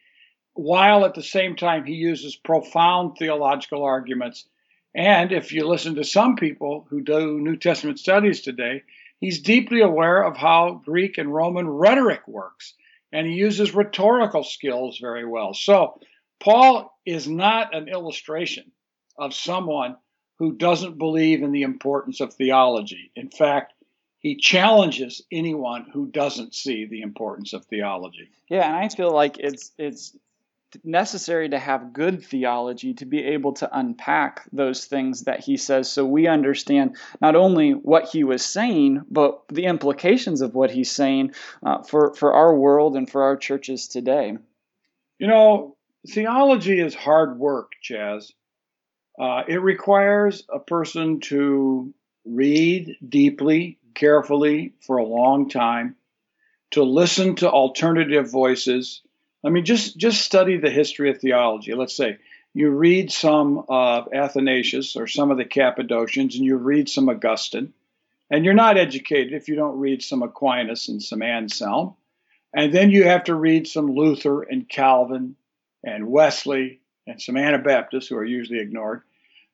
while 0.54 1.04
at 1.04 1.16
the 1.16 1.24
same 1.24 1.56
time 1.56 1.86
he 1.86 1.96
uses 1.96 2.36
profound 2.36 3.18
theological 3.18 3.84
arguments 3.84 4.46
and 4.93 5.31
if 5.31 5.51
you 5.51 5.67
listen 5.67 5.95
to 5.95 6.03
some 6.03 6.36
people 6.36 6.86
who 6.89 7.01
do 7.01 7.39
New 7.39 7.55
Testament 7.55 8.00
studies 8.00 8.41
today, 8.41 8.83
he's 9.19 9.41
deeply 9.41 9.81
aware 9.81 10.24
of 10.24 10.38
how 10.38 10.81
Greek 10.83 11.17
and 11.17 11.33
Roman 11.33 11.67
rhetoric 11.67 12.27
works, 12.27 12.74
and 13.12 13.27
he 13.27 13.33
uses 13.33 13.74
rhetorical 13.74 14.43
skills 14.43 15.00
very 15.00 15.25
well. 15.25 15.53
So, 15.53 16.00
Paul 16.39 16.98
is 17.05 17.27
not 17.27 17.75
an 17.75 17.88
illustration 17.88 18.71
of 19.17 19.33
someone 19.33 19.95
who 20.39 20.53
doesn't 20.53 20.98
believe 20.98 21.43
in 21.43 21.51
the 21.51 21.62
importance 21.62 22.19
of 22.19 22.33
theology. 22.33 23.12
In 23.15 23.29
fact, 23.29 23.74
he 24.17 24.36
challenges 24.36 25.21
anyone 25.31 25.86
who 25.93 26.07
doesn't 26.07 26.55
see 26.55 26.86
the 26.86 27.01
importance 27.01 27.53
of 27.53 27.65
theology. 27.65 28.29
Yeah, 28.50 28.65
and 28.65 28.75
I 28.75 28.89
feel 28.89 29.12
like 29.12 29.38
it's 29.38 29.71
it's 29.77 30.15
necessary 30.84 31.50
to 31.50 31.60
have 31.60 31.94
good 31.94 32.24
theology 32.24 32.94
to 32.96 33.06
be 33.06 33.24
able 33.24 33.54
to 33.54 33.70
unpack 33.78 34.48
those 34.51 34.86
things 34.86 35.24
that 35.24 35.42
he 35.42 35.58
says. 35.58 35.92
So 35.92 36.06
we 36.06 36.28
understand 36.28 36.98
not 37.20 37.36
only 37.36 37.72
what 37.72 38.10
he 38.10 38.24
was 38.24 38.46
saying 38.46 39.01
but 39.10 39.42
the 39.50 39.66
implications 39.66 40.42
of 40.42 40.56
what 40.56 40.72
he's 40.72 40.92
saying 40.92 41.34
uh, 41.63 41.84
for, 41.84 42.13
for 42.13 42.34
our 42.34 42.56
world 42.56 42.96
and 42.96 43.10
for 43.10 43.24
our 43.24 43.38
churches 43.38 43.88
today. 43.88 44.38
You 45.20 45.28
know 45.28 45.78
theology 46.08 46.80
is 46.80 46.96
hard 46.96 47.38
work 47.38 47.74
chaz. 47.84 48.32
Uh, 49.20 49.44
it 49.48 49.62
requires 49.62 50.44
a 50.51 50.60
person 50.60 51.20
to 51.20 51.94
read 52.25 52.96
deeply 53.08 53.78
carefully 53.94 54.74
for 54.82 54.98
a 54.98 55.06
long 55.06 55.50
time 55.50 55.96
to 56.72 56.84
listen 56.84 57.36
to 57.36 57.50
alternative 57.50 58.32
voices 58.32 59.01
I 59.43 59.50
mean, 59.50 59.65
just 59.65 59.98
just 59.98 60.21
study 60.21 60.57
the 60.57 60.69
history 60.69 61.10
of 61.10 61.19
theology. 61.19 61.74
Let's 61.74 61.95
say 61.95 62.17
you 62.53 62.69
read 62.69 63.12
some 63.12 63.65
of 63.69 64.13
Athanasius 64.13 64.95
or 64.95 65.07
some 65.07 65.31
of 65.31 65.38
the 65.38 65.45
Cappadocians, 65.45 66.36
and 66.36 66.45
you 66.45 66.57
read 66.57 66.89
some 66.89 67.10
Augustine, 67.10 67.74
and 68.29 68.45
you're 68.45 68.53
not 68.53 68.77
educated 68.77 69.33
if 69.33 69.48
you 69.48 69.55
don't 69.55 69.79
read 69.79 70.03
some 70.03 70.21
Aquinas 70.21 70.89
and 70.89 71.01
some 71.01 71.21
Anselm, 71.21 71.95
and 72.53 72.74
then 72.74 72.91
you 72.91 73.05
have 73.05 73.25
to 73.25 73.36
read 73.36 73.67
some 73.67 73.95
Luther 73.95 74.43
and 74.43 74.67
Calvin 74.67 75.36
and 75.83 76.07
Wesley 76.07 76.81
and 77.07 77.21
some 77.21 77.38
Anabaptists 77.38 78.07
who 78.07 78.17
are 78.17 78.25
usually 78.25 78.60
ignored. 78.60 79.01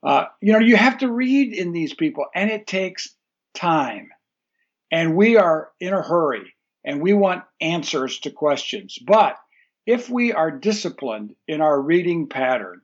Uh, 0.03 0.25
you 0.41 0.53
know, 0.53 0.59
you 0.59 0.75
have 0.75 0.99
to 0.99 1.09
read 1.09 1.53
in 1.53 1.71
these 1.71 1.93
people, 1.93 2.25
and 2.35 2.49
it 2.49 2.67
takes 2.67 3.15
time. 3.53 4.09
And 4.91 5.15
we 5.15 5.37
are 5.37 5.69
in 5.79 5.93
a 5.93 6.01
hurry, 6.01 6.53
and 6.83 7.01
we 7.01 7.13
want 7.13 7.43
answers 7.61 8.19
to 8.19 8.31
questions, 8.31 8.97
but 8.99 9.37
if 9.87 10.09
we 10.09 10.33
are 10.33 10.51
disciplined 10.51 11.33
in 11.47 11.61
our 11.61 11.81
reading 11.81 12.27
pattern, 12.27 12.81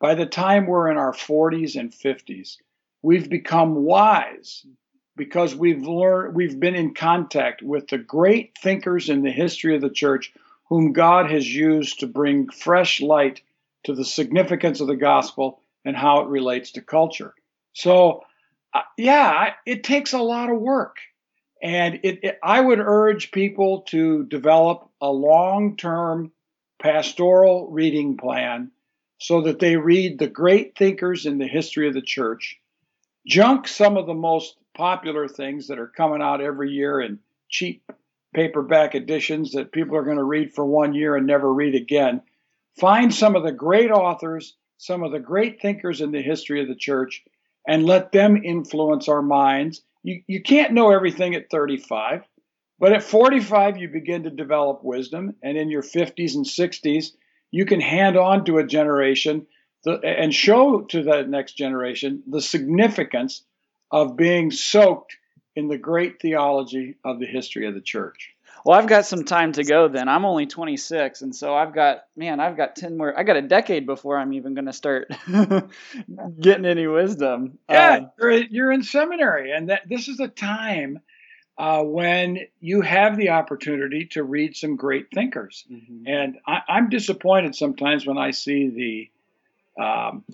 by 0.00 0.14
the 0.14 0.24
time 0.24 0.66
we're 0.66 0.90
in 0.90 0.96
our 0.96 1.12
40s 1.12 1.78
and 1.78 1.92
50s, 1.92 2.56
we've 3.02 3.28
become 3.28 3.84
wise 3.84 4.64
because 5.16 5.54
we've 5.54 5.82
learned 5.82 6.34
we've 6.34 6.58
been 6.58 6.74
in 6.74 6.94
contact 6.94 7.62
with 7.62 7.88
the 7.88 7.98
great 7.98 8.56
thinkers 8.60 9.10
in 9.10 9.22
the 9.22 9.30
history 9.30 9.74
of 9.76 9.82
the 9.82 9.90
church 9.90 10.32
whom 10.68 10.94
God 10.94 11.30
has 11.30 11.46
used 11.46 12.00
to 12.00 12.06
bring 12.06 12.48
fresh 12.48 13.02
light 13.02 13.42
to 13.84 13.94
the 13.94 14.04
significance 14.04 14.80
of 14.80 14.86
the 14.86 14.96
gospel 14.96 15.60
and 15.84 15.94
how 15.94 16.20
it 16.20 16.28
relates 16.28 16.72
to 16.72 16.80
culture. 16.80 17.34
So, 17.74 18.24
uh, 18.74 18.80
yeah, 18.96 19.52
it 19.66 19.84
takes 19.84 20.14
a 20.14 20.18
lot 20.18 20.50
of 20.50 20.58
work. 20.58 20.96
And 21.62 22.00
it, 22.02 22.20
it, 22.22 22.38
I 22.42 22.60
would 22.60 22.80
urge 22.80 23.30
people 23.30 23.82
to 23.88 24.24
develop 24.24 24.90
a 25.00 25.10
long 25.10 25.76
term 25.76 26.32
pastoral 26.86 27.66
reading 27.68 28.16
plan 28.16 28.70
so 29.18 29.40
that 29.40 29.58
they 29.58 29.74
read 29.74 30.20
the 30.20 30.28
great 30.28 30.78
thinkers 30.78 31.26
in 31.26 31.36
the 31.36 31.48
history 31.48 31.88
of 31.88 31.94
the 31.94 32.00
church, 32.00 32.60
junk 33.26 33.66
some 33.66 33.96
of 33.96 34.06
the 34.06 34.14
most 34.14 34.56
popular 34.72 35.26
things 35.26 35.66
that 35.66 35.80
are 35.80 35.88
coming 35.88 36.22
out 36.22 36.40
every 36.40 36.70
year 36.70 37.00
in 37.00 37.18
cheap 37.48 37.82
paperback 38.32 38.94
editions 38.94 39.50
that 39.50 39.72
people 39.72 39.96
are 39.96 40.04
going 40.04 40.16
to 40.16 40.22
read 40.22 40.54
for 40.54 40.64
one 40.64 40.94
year 40.94 41.16
and 41.16 41.26
never 41.26 41.52
read 41.52 41.74
again. 41.74 42.22
Find 42.78 43.12
some 43.12 43.34
of 43.34 43.42
the 43.42 43.50
great 43.50 43.90
authors, 43.90 44.54
some 44.78 45.02
of 45.02 45.10
the 45.10 45.18
great 45.18 45.60
thinkers 45.60 46.00
in 46.00 46.12
the 46.12 46.22
history 46.22 46.62
of 46.62 46.68
the 46.68 46.76
church, 46.76 47.24
and 47.66 47.84
let 47.84 48.12
them 48.12 48.36
influence 48.36 49.08
our 49.08 49.22
minds. 49.22 49.82
You, 50.04 50.22
you 50.28 50.40
can't 50.40 50.72
know 50.72 50.92
everything 50.92 51.34
at 51.34 51.50
35, 51.50 52.22
but 52.78 52.92
at 52.92 53.02
45, 53.02 53.78
you 53.78 53.88
begin 53.88 54.24
to 54.24 54.30
develop 54.30 54.82
wisdom, 54.82 55.34
and 55.42 55.56
in 55.56 55.70
your 55.70 55.82
50s 55.82 56.34
and 56.34 56.44
60s, 56.44 57.12
you 57.50 57.64
can 57.64 57.80
hand 57.80 58.16
on 58.16 58.44
to 58.46 58.58
a 58.58 58.66
generation 58.66 59.46
the, 59.84 60.00
and 60.04 60.34
show 60.34 60.82
to 60.82 61.02
the 61.02 61.22
next 61.22 61.56
generation 61.56 62.22
the 62.26 62.40
significance 62.40 63.42
of 63.90 64.16
being 64.16 64.50
soaked 64.50 65.16
in 65.54 65.68
the 65.68 65.78
great 65.78 66.20
theology 66.20 66.96
of 67.04 67.20
the 67.20 67.26
history 67.26 67.66
of 67.66 67.74
the 67.74 67.80
church. 67.80 68.34
Well, 68.64 68.76
I've 68.76 68.88
got 68.88 69.06
some 69.06 69.24
time 69.24 69.52
to 69.52 69.62
go 69.62 69.86
then. 69.86 70.08
I'm 70.08 70.24
only 70.24 70.46
26, 70.46 71.22
and 71.22 71.34
so 71.34 71.54
I've 71.54 71.72
got, 71.72 72.02
man, 72.16 72.40
I've 72.40 72.56
got 72.56 72.74
10 72.74 72.96
more. 72.96 73.16
I 73.16 73.22
got 73.22 73.36
a 73.36 73.42
decade 73.42 73.86
before 73.86 74.18
I'm 74.18 74.32
even 74.32 74.54
going 74.54 74.66
to 74.66 74.72
start 74.72 75.08
getting 76.40 76.64
any 76.64 76.88
wisdom. 76.88 77.58
Yeah, 77.70 77.98
um, 77.98 78.10
you're, 78.18 78.32
you're 78.32 78.72
in 78.72 78.82
seminary, 78.82 79.52
and 79.52 79.70
that 79.70 79.82
this 79.88 80.08
is 80.08 80.18
a 80.18 80.26
time 80.26 80.98
uh, 81.58 81.82
when 81.82 82.38
you 82.60 82.82
have 82.82 83.16
the 83.16 83.30
opportunity 83.30 84.06
to 84.06 84.22
read 84.22 84.56
some 84.56 84.76
great 84.76 85.06
thinkers. 85.14 85.64
Mm-hmm. 85.70 86.06
And 86.06 86.38
I, 86.46 86.60
am 86.68 86.90
disappointed 86.90 87.54
sometimes 87.54 88.06
when 88.06 88.18
I 88.18 88.32
see 88.32 89.10
the 89.76 89.82
um, 89.82 90.24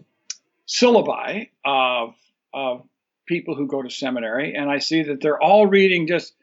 syllabi 0.66 1.50
of, 1.64 2.14
of 2.52 2.82
people 3.26 3.54
who 3.54 3.66
go 3.66 3.82
to 3.82 3.90
seminary, 3.90 4.54
and 4.54 4.70
I 4.70 4.78
see 4.78 5.04
that 5.04 5.20
they're 5.20 5.40
all 5.40 5.66
reading 5.66 6.08
just, 6.08 6.34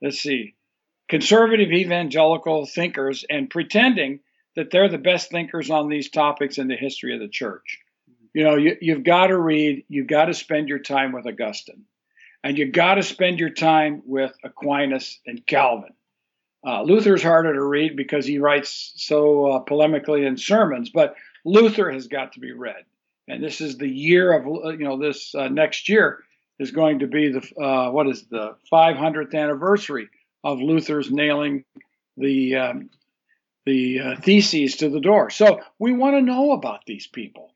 let's 0.00 0.20
see, 0.20 0.54
conservative 1.08 1.72
evangelical 1.72 2.66
thinkers 2.66 3.24
and 3.28 3.50
pretending 3.50 4.20
that 4.54 4.70
they're 4.70 4.88
the 4.88 4.98
best 4.98 5.30
thinkers 5.30 5.70
on 5.70 5.88
these 5.88 6.08
topics 6.08 6.58
in 6.58 6.68
the 6.68 6.76
history 6.76 7.14
of 7.14 7.20
the 7.20 7.28
church. 7.28 7.80
You 8.32 8.44
know, 8.44 8.56
you, 8.56 8.76
you've 8.80 9.02
got 9.02 9.28
to 9.28 9.36
read, 9.36 9.84
you've 9.88 10.06
got 10.06 10.26
to 10.26 10.34
spend 10.34 10.68
your 10.68 10.78
time 10.78 11.10
with 11.12 11.26
Augustine, 11.26 11.84
and 12.42 12.58
you've 12.58 12.72
got 12.72 12.94
to 12.94 13.02
spend 13.02 13.38
your 13.38 13.50
time 13.50 14.02
with 14.06 14.34
Aquinas 14.42 15.20
and 15.26 15.46
Calvin. 15.46 15.92
Uh, 16.66 16.82
Luther's 16.82 17.22
harder 17.22 17.54
to 17.54 17.62
read 17.62 17.96
because 17.96 18.26
he 18.26 18.38
writes 18.38 18.92
so 18.96 19.46
uh, 19.46 19.64
polemically 19.64 20.26
in 20.26 20.36
sermons, 20.36 20.90
but 20.90 21.14
Luther 21.44 21.90
has 21.90 22.06
got 22.06 22.32
to 22.34 22.40
be 22.40 22.52
read. 22.52 22.84
And 23.28 23.42
this 23.42 23.60
is 23.60 23.78
the 23.78 23.88
year 23.88 24.32
of, 24.32 24.44
you 24.78 24.84
know, 24.84 24.98
this 24.98 25.34
uh, 25.34 25.48
next 25.48 25.88
year 25.88 26.22
is 26.58 26.70
going 26.72 26.98
to 26.98 27.06
be 27.06 27.32
the 27.32 27.62
uh, 27.62 27.90
what 27.90 28.08
is 28.08 28.24
the 28.24 28.56
500th 28.70 29.34
anniversary 29.34 30.08
of 30.44 30.60
Luther's 30.60 31.10
nailing 31.10 31.64
the 32.16 32.56
um, 32.56 32.90
the 33.64 34.00
uh, 34.00 34.16
theses 34.16 34.76
to 34.76 34.88
the 34.88 35.00
door. 35.00 35.30
So 35.30 35.60
we 35.78 35.92
want 35.92 36.16
to 36.16 36.22
know 36.22 36.52
about 36.52 36.84
these 36.86 37.06
people, 37.06 37.52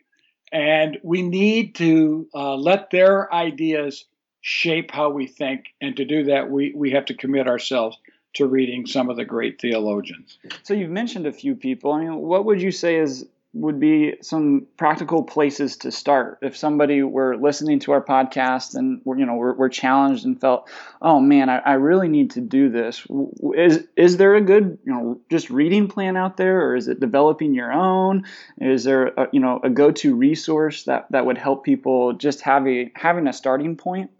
and 0.52 0.98
we 1.02 1.22
need 1.22 1.74
to 1.76 2.28
uh, 2.34 2.54
let 2.54 2.90
their 2.90 3.32
ideas 3.32 4.04
shape 4.46 4.90
how 4.90 5.08
we 5.08 5.26
think. 5.26 5.72
And 5.80 5.96
to 5.96 6.04
do 6.04 6.24
that, 6.24 6.50
we 6.50 6.72
we 6.76 6.90
have 6.90 7.06
to 7.06 7.14
commit 7.14 7.48
ourselves 7.48 7.96
to 8.34 8.46
reading 8.46 8.86
some 8.86 9.08
of 9.08 9.16
the 9.16 9.24
great 9.24 9.58
theologians. 9.58 10.38
So 10.64 10.74
you've 10.74 10.90
mentioned 10.90 11.26
a 11.26 11.32
few 11.32 11.54
people. 11.54 11.92
I 11.92 12.00
mean, 12.00 12.16
what 12.16 12.44
would 12.44 12.60
you 12.60 12.70
say 12.70 12.96
is 12.96 13.24
would 13.54 13.80
be 13.80 14.16
some 14.20 14.66
practical 14.76 15.22
places 15.22 15.76
to 15.78 15.92
start 15.92 16.40
if 16.42 16.56
somebody 16.56 17.02
were 17.02 17.36
listening 17.36 17.78
to 17.78 17.92
our 17.92 18.04
podcast 18.04 18.74
and 18.74 19.00
we're, 19.04 19.16
you 19.16 19.24
know 19.24 19.36
we're, 19.36 19.54
we're 19.54 19.68
challenged 19.68 20.26
and 20.26 20.40
felt 20.40 20.68
oh 21.00 21.20
man 21.20 21.48
I, 21.48 21.58
I, 21.58 21.72
really 21.74 22.08
need 22.08 22.32
to 22.32 22.40
do 22.40 22.68
this 22.68 23.06
is 23.54 23.86
is 23.96 24.16
there 24.16 24.34
a 24.34 24.40
good 24.40 24.78
you 24.84 24.92
know 24.92 25.20
just 25.30 25.50
reading 25.50 25.86
plan 25.86 26.16
out 26.16 26.36
there 26.36 26.66
or 26.66 26.74
is 26.74 26.88
it 26.88 26.98
developing 26.98 27.54
your 27.54 27.72
own 27.72 28.24
is 28.60 28.82
there 28.82 29.06
a, 29.06 29.28
you 29.30 29.38
know 29.38 29.60
a 29.62 29.70
go-to 29.70 30.16
resource 30.16 30.82
that 30.84 31.06
that 31.12 31.24
would 31.24 31.38
help 31.38 31.62
people 31.64 32.14
just 32.14 32.40
have 32.40 32.66
a 32.66 32.90
having 32.96 33.28
a 33.28 33.32
starting 33.32 33.76
point 33.76 34.10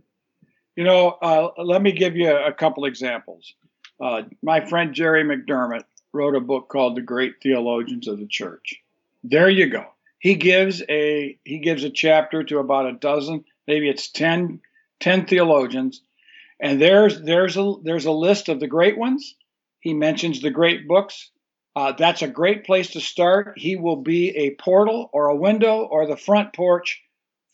you 0.77 0.85
know 0.85 1.09
uh, 1.11 1.49
let 1.63 1.83
me 1.83 1.93
give 1.93 2.17
you 2.17 2.35
a 2.35 2.53
couple 2.53 2.85
examples 2.85 3.55
uh, 4.01 4.23
my 4.43 4.65
friend 4.67 4.95
Gerry 4.95 5.25
McDermott 5.25 5.85
wrote 6.13 6.35
a 6.35 6.41
book 6.41 6.69
called 6.69 6.97
the 6.97 7.03
great 7.03 7.35
theologians 7.43 8.09
of 8.09 8.19
the 8.19 8.27
church 8.27 8.81
there 9.25 9.49
you 9.49 9.69
go. 9.69 9.87
He 10.19 10.35
gives 10.35 10.83
a 10.89 11.39
he 11.45 11.59
gives 11.59 11.83
a 11.83 11.91
chapter 11.91 12.45
to 12.45 12.59
about 12.59 12.87
a 12.87 12.93
dozen, 12.93 13.45
maybe 13.67 13.89
it's 13.89 14.11
10, 14.11 14.61
10 15.01 15.27
theologians, 15.27 16.03
and 16.61 16.81
there's 16.81 17.21
there's 17.23 17.57
a 17.57 17.75
there's 17.83 18.05
a 18.05 18.13
list 18.13 18.51
of 18.51 18.61
the 18.61 18.69
great 18.69 18.99
ones. 18.99 19.35
He 19.81 19.95
mentions 19.95 20.41
the 20.41 20.51
great 20.51 20.87
books. 20.87 21.31
Uh, 21.75 21.93
that's 21.93 22.23
a 22.23 22.29
great 22.29 22.65
place 22.65 22.91
to 22.91 23.01
start. 23.01 23.55
He 23.57 23.77
will 23.77 23.97
be 23.97 24.31
a 24.37 24.55
portal 24.55 25.11
or 25.13 25.29
a 25.29 25.37
window 25.37 25.81
or 25.81 26.07
the 26.07 26.17
front 26.17 26.53
porch 26.53 27.03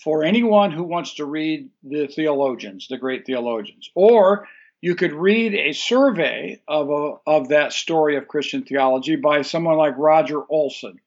for 0.02 0.24
anyone 0.24 0.72
who 0.72 0.84
wants 0.84 1.14
to 1.14 1.24
read 1.24 1.68
the 1.82 2.06
theologians, 2.06 2.88
the 2.88 2.96
great 2.96 3.26
theologians. 3.26 3.90
Or 3.94 4.48
you 4.80 4.94
could 4.94 5.12
read 5.12 5.54
a 5.54 5.72
survey 5.72 6.62
of, 6.66 6.90
a, 6.90 7.14
of 7.26 7.48
that 7.48 7.72
story 7.72 8.16
of 8.16 8.28
Christian 8.28 8.64
theology 8.64 9.16
by 9.16 9.42
someone 9.42 9.76
like 9.76 9.94
Roger 9.98 10.42
Olson 10.48 11.00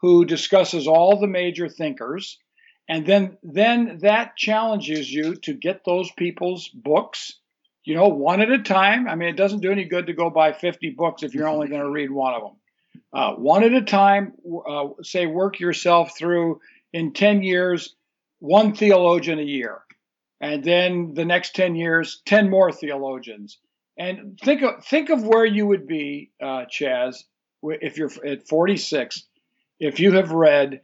who 0.00 0.24
discusses 0.24 0.88
all 0.88 1.18
the 1.18 1.26
major 1.26 1.68
thinkers 1.68 2.38
and 2.88 3.06
then 3.06 3.36
then 3.42 3.98
that 4.02 4.36
challenges 4.36 5.10
you 5.10 5.36
to 5.36 5.54
get 5.54 5.84
those 5.84 6.10
people's 6.12 6.68
books 6.68 7.38
you 7.84 7.94
know 7.94 8.08
one 8.08 8.40
at 8.40 8.50
a 8.50 8.58
time 8.58 9.08
i 9.08 9.14
mean 9.14 9.28
it 9.28 9.36
doesn't 9.36 9.60
do 9.60 9.72
any 9.72 9.84
good 9.84 10.06
to 10.06 10.12
go 10.12 10.30
buy 10.30 10.52
50 10.52 10.90
books 10.90 11.22
if 11.22 11.34
you're 11.34 11.48
only 11.48 11.68
going 11.68 11.82
to 11.82 11.90
read 11.90 12.10
one 12.10 12.34
of 12.34 12.42
them 12.42 12.56
uh, 13.12 13.34
one 13.34 13.62
at 13.62 13.72
a 13.72 13.82
time 13.82 14.32
uh, 14.66 14.88
say 15.02 15.26
work 15.26 15.60
yourself 15.60 16.16
through 16.16 16.60
in 16.92 17.12
10 17.12 17.42
years 17.42 17.94
one 18.40 18.74
theologian 18.74 19.38
a 19.38 19.42
year 19.42 19.78
and 20.40 20.64
then 20.64 21.14
the 21.14 21.24
next 21.24 21.54
10 21.54 21.76
years 21.76 22.20
10 22.26 22.50
more 22.50 22.72
theologians 22.72 23.58
and 23.96 24.38
think 24.42 24.62
of 24.62 24.84
think 24.84 25.10
of 25.10 25.24
where 25.24 25.44
you 25.44 25.66
would 25.66 25.86
be 25.86 26.30
uh, 26.42 26.64
chaz 26.64 27.24
if 27.62 27.96
you're 27.96 28.10
at 28.26 28.48
46 28.48 29.24
if 29.78 30.00
you 30.00 30.12
have 30.12 30.32
read 30.32 30.80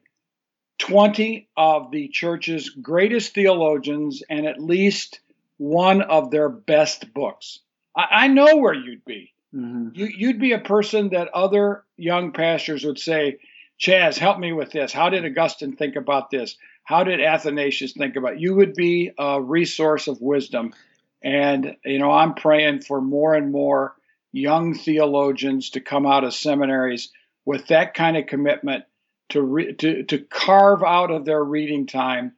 20 0.79 1.49
of 1.57 1.91
the 1.91 2.09
church's 2.09 2.71
greatest 2.71 3.35
theologians 3.35 4.23
and 4.29 4.47
at 4.47 4.61
least 4.61 5.21
one 5.59 6.03
of 6.03 6.31
their 6.31 6.49
best 6.49 7.13
books. 7.15 7.61
I, 7.97 8.07
I 8.11 8.29
know 8.29 8.57
where 8.57 8.75
you'd 8.75 9.05
be. 9.05 9.33
Mm-hmm. 9.55 9.89
You, 9.95 10.09
you'd 10.17 10.41
be 10.41 10.53
a 10.53 10.59
person 10.59 11.11
that 11.11 11.29
other 11.29 11.85
young 11.97 12.33
pastors 12.33 12.85
would 12.85 12.99
say, 12.99 13.39
Chaz, 13.81 14.19
help 14.19 14.39
me 14.39 14.53
with 14.53 14.71
this. 14.71 14.93
How 14.93 15.09
did 15.09 15.25
Augustine 15.25 15.77
think 15.77 15.97
about 15.97 16.31
this? 16.31 16.57
How 16.87 17.03
did 17.03 17.21
Athanasius 17.21 17.95
think 17.95 18.15
about 18.15 18.35
it? 18.35 18.41
You 18.41 18.55
would 18.55 18.75
be 18.75 19.11
a 19.19 19.43
resource 19.43 20.07
of 20.07 20.21
wisdom. 20.21 20.73
And, 21.21 21.77
you 21.85 21.99
know, 21.99 22.13
I'm 22.13 22.35
praying 22.35 22.83
for 22.83 23.01
more 23.01 23.35
and 23.35 23.51
more 23.51 23.97
young 24.31 24.75
theologians 24.75 25.71
to 25.71 25.81
come 25.81 26.07
out 26.07 26.23
of 26.23 26.33
seminaries 26.33 27.11
with 27.45 27.67
that 27.67 27.95
kind 27.95 28.17
of 28.17 28.27
commitment 28.27 28.85
to, 29.31 29.43
re- 29.43 29.73
to, 29.75 30.05
to 30.05 30.19
carve 30.19 30.85
out 30.85 31.11
of 31.11 31.25
their 31.25 31.43
reading 31.43 31.87
time 31.87 32.35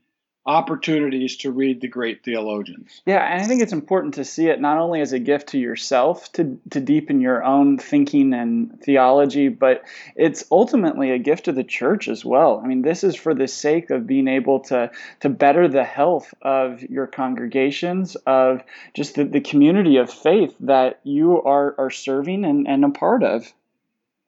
opportunities 0.48 1.36
to 1.36 1.52
read 1.52 1.82
the 1.82 1.86
great 1.86 2.24
theologians. 2.24 3.02
Yeah, 3.04 3.22
and 3.22 3.42
I 3.42 3.46
think 3.46 3.60
it's 3.60 3.74
important 3.74 4.14
to 4.14 4.24
see 4.24 4.48
it 4.48 4.60
not 4.60 4.78
only 4.78 5.02
as 5.02 5.12
a 5.12 5.18
gift 5.18 5.48
to 5.48 5.58
yourself 5.58 6.32
to, 6.32 6.58
to 6.70 6.80
deepen 6.80 7.20
your 7.20 7.44
own 7.44 7.76
thinking 7.76 8.32
and 8.32 8.80
theology, 8.80 9.48
but 9.48 9.82
it's 10.16 10.44
ultimately 10.50 11.10
a 11.10 11.18
gift 11.18 11.44
to 11.44 11.52
the 11.52 11.62
church 11.62 12.08
as 12.08 12.24
well. 12.24 12.62
I 12.64 12.66
mean, 12.66 12.80
this 12.80 13.04
is 13.04 13.14
for 13.14 13.34
the 13.34 13.46
sake 13.46 13.90
of 13.90 14.06
being 14.06 14.26
able 14.26 14.60
to, 14.60 14.90
to 15.20 15.28
better 15.28 15.68
the 15.68 15.84
health 15.84 16.32
of 16.40 16.82
your 16.82 17.06
congregations, 17.06 18.16
of 18.26 18.62
just 18.94 19.16
the, 19.16 19.24
the 19.24 19.40
community 19.40 19.98
of 19.98 20.10
faith 20.10 20.56
that 20.60 21.00
you 21.04 21.42
are, 21.42 21.74
are 21.76 21.90
serving 21.90 22.46
and, 22.46 22.66
and 22.66 22.86
a 22.86 22.90
part 22.90 23.22
of. 23.22 23.52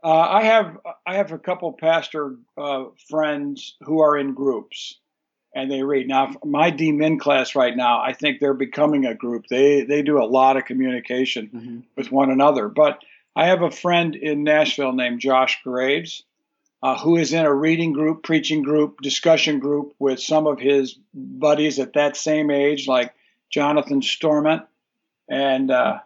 Uh, 0.02 0.08
I 0.08 0.42
have 0.44 0.78
I 1.06 1.16
have 1.16 1.32
a 1.32 1.38
couple 1.38 1.72
pastor 1.74 2.36
uh, 2.56 2.84
friends 3.10 3.76
who 3.82 4.00
are 4.00 4.16
in 4.16 4.32
groups, 4.32 4.98
and 5.54 5.70
they 5.70 5.82
read. 5.82 6.08
Now, 6.08 6.32
my 6.44 6.70
D 6.70 6.92
Min 6.92 7.18
class 7.18 7.54
right 7.54 7.76
now, 7.76 8.00
I 8.00 8.12
think 8.12 8.38
they're 8.38 8.54
becoming 8.54 9.06
a 9.06 9.14
group. 9.14 9.46
They 9.48 9.82
they 9.82 10.02
do 10.02 10.22
a 10.22 10.24
lot 10.24 10.56
of 10.56 10.64
communication 10.64 11.50
mm-hmm. 11.52 11.78
with 11.96 12.12
one 12.12 12.30
another. 12.30 12.68
But 12.68 13.02
I 13.34 13.46
have 13.46 13.62
a 13.62 13.70
friend 13.70 14.14
in 14.14 14.44
Nashville 14.44 14.92
named 14.92 15.20
Josh 15.20 15.60
Graves, 15.64 16.24
uh, 16.82 16.98
who 16.98 17.16
is 17.16 17.32
in 17.32 17.44
a 17.44 17.54
reading 17.54 17.92
group, 17.92 18.22
preaching 18.22 18.62
group, 18.62 19.00
discussion 19.00 19.58
group 19.58 19.94
with 19.98 20.20
some 20.20 20.46
of 20.46 20.58
his 20.58 20.96
buddies 21.14 21.78
at 21.78 21.94
that 21.94 22.16
same 22.16 22.50
age, 22.50 22.86
like 22.86 23.14
Jonathan 23.50 24.00
Storment 24.00 24.66
and 25.28 25.70
uh, 25.70 25.98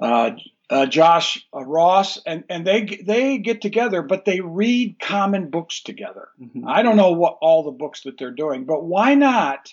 uh, 0.00 0.30
uh, 0.70 0.86
Josh 0.86 1.44
uh, 1.54 1.64
Ross, 1.64 2.18
and, 2.24 2.44
and 2.48 2.66
they 2.66 2.84
they 3.04 3.38
get 3.38 3.60
together, 3.60 4.02
but 4.02 4.24
they 4.24 4.40
read 4.40 4.98
common 5.00 5.50
books 5.50 5.82
together. 5.82 6.28
Mm-hmm. 6.40 6.66
I 6.66 6.82
don't 6.82 6.96
know 6.96 7.12
what 7.12 7.38
all 7.40 7.64
the 7.64 7.72
books 7.72 8.02
that 8.02 8.18
they're 8.18 8.30
doing, 8.30 8.64
but 8.64 8.84
why 8.84 9.16
not 9.16 9.72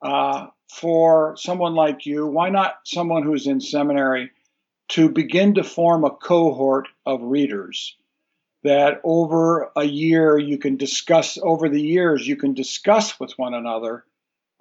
uh, 0.00 0.46
for 0.70 1.36
someone 1.36 1.74
like 1.74 2.06
you? 2.06 2.26
Why 2.26 2.50
not 2.50 2.76
someone 2.84 3.24
who's 3.24 3.48
in 3.48 3.60
seminary 3.60 4.30
to 4.90 5.08
begin 5.08 5.54
to 5.54 5.64
form 5.64 6.04
a 6.04 6.10
cohort 6.10 6.88
of 7.04 7.22
readers? 7.22 7.96
that 8.64 9.00
over 9.02 9.72
a 9.74 9.82
year 9.82 10.38
you 10.38 10.56
can 10.56 10.76
discuss 10.76 11.36
over 11.42 11.68
the 11.68 11.82
years 11.82 12.26
you 12.26 12.36
can 12.36 12.54
discuss 12.54 13.18
with 13.18 13.36
one 13.36 13.54
another 13.54 14.04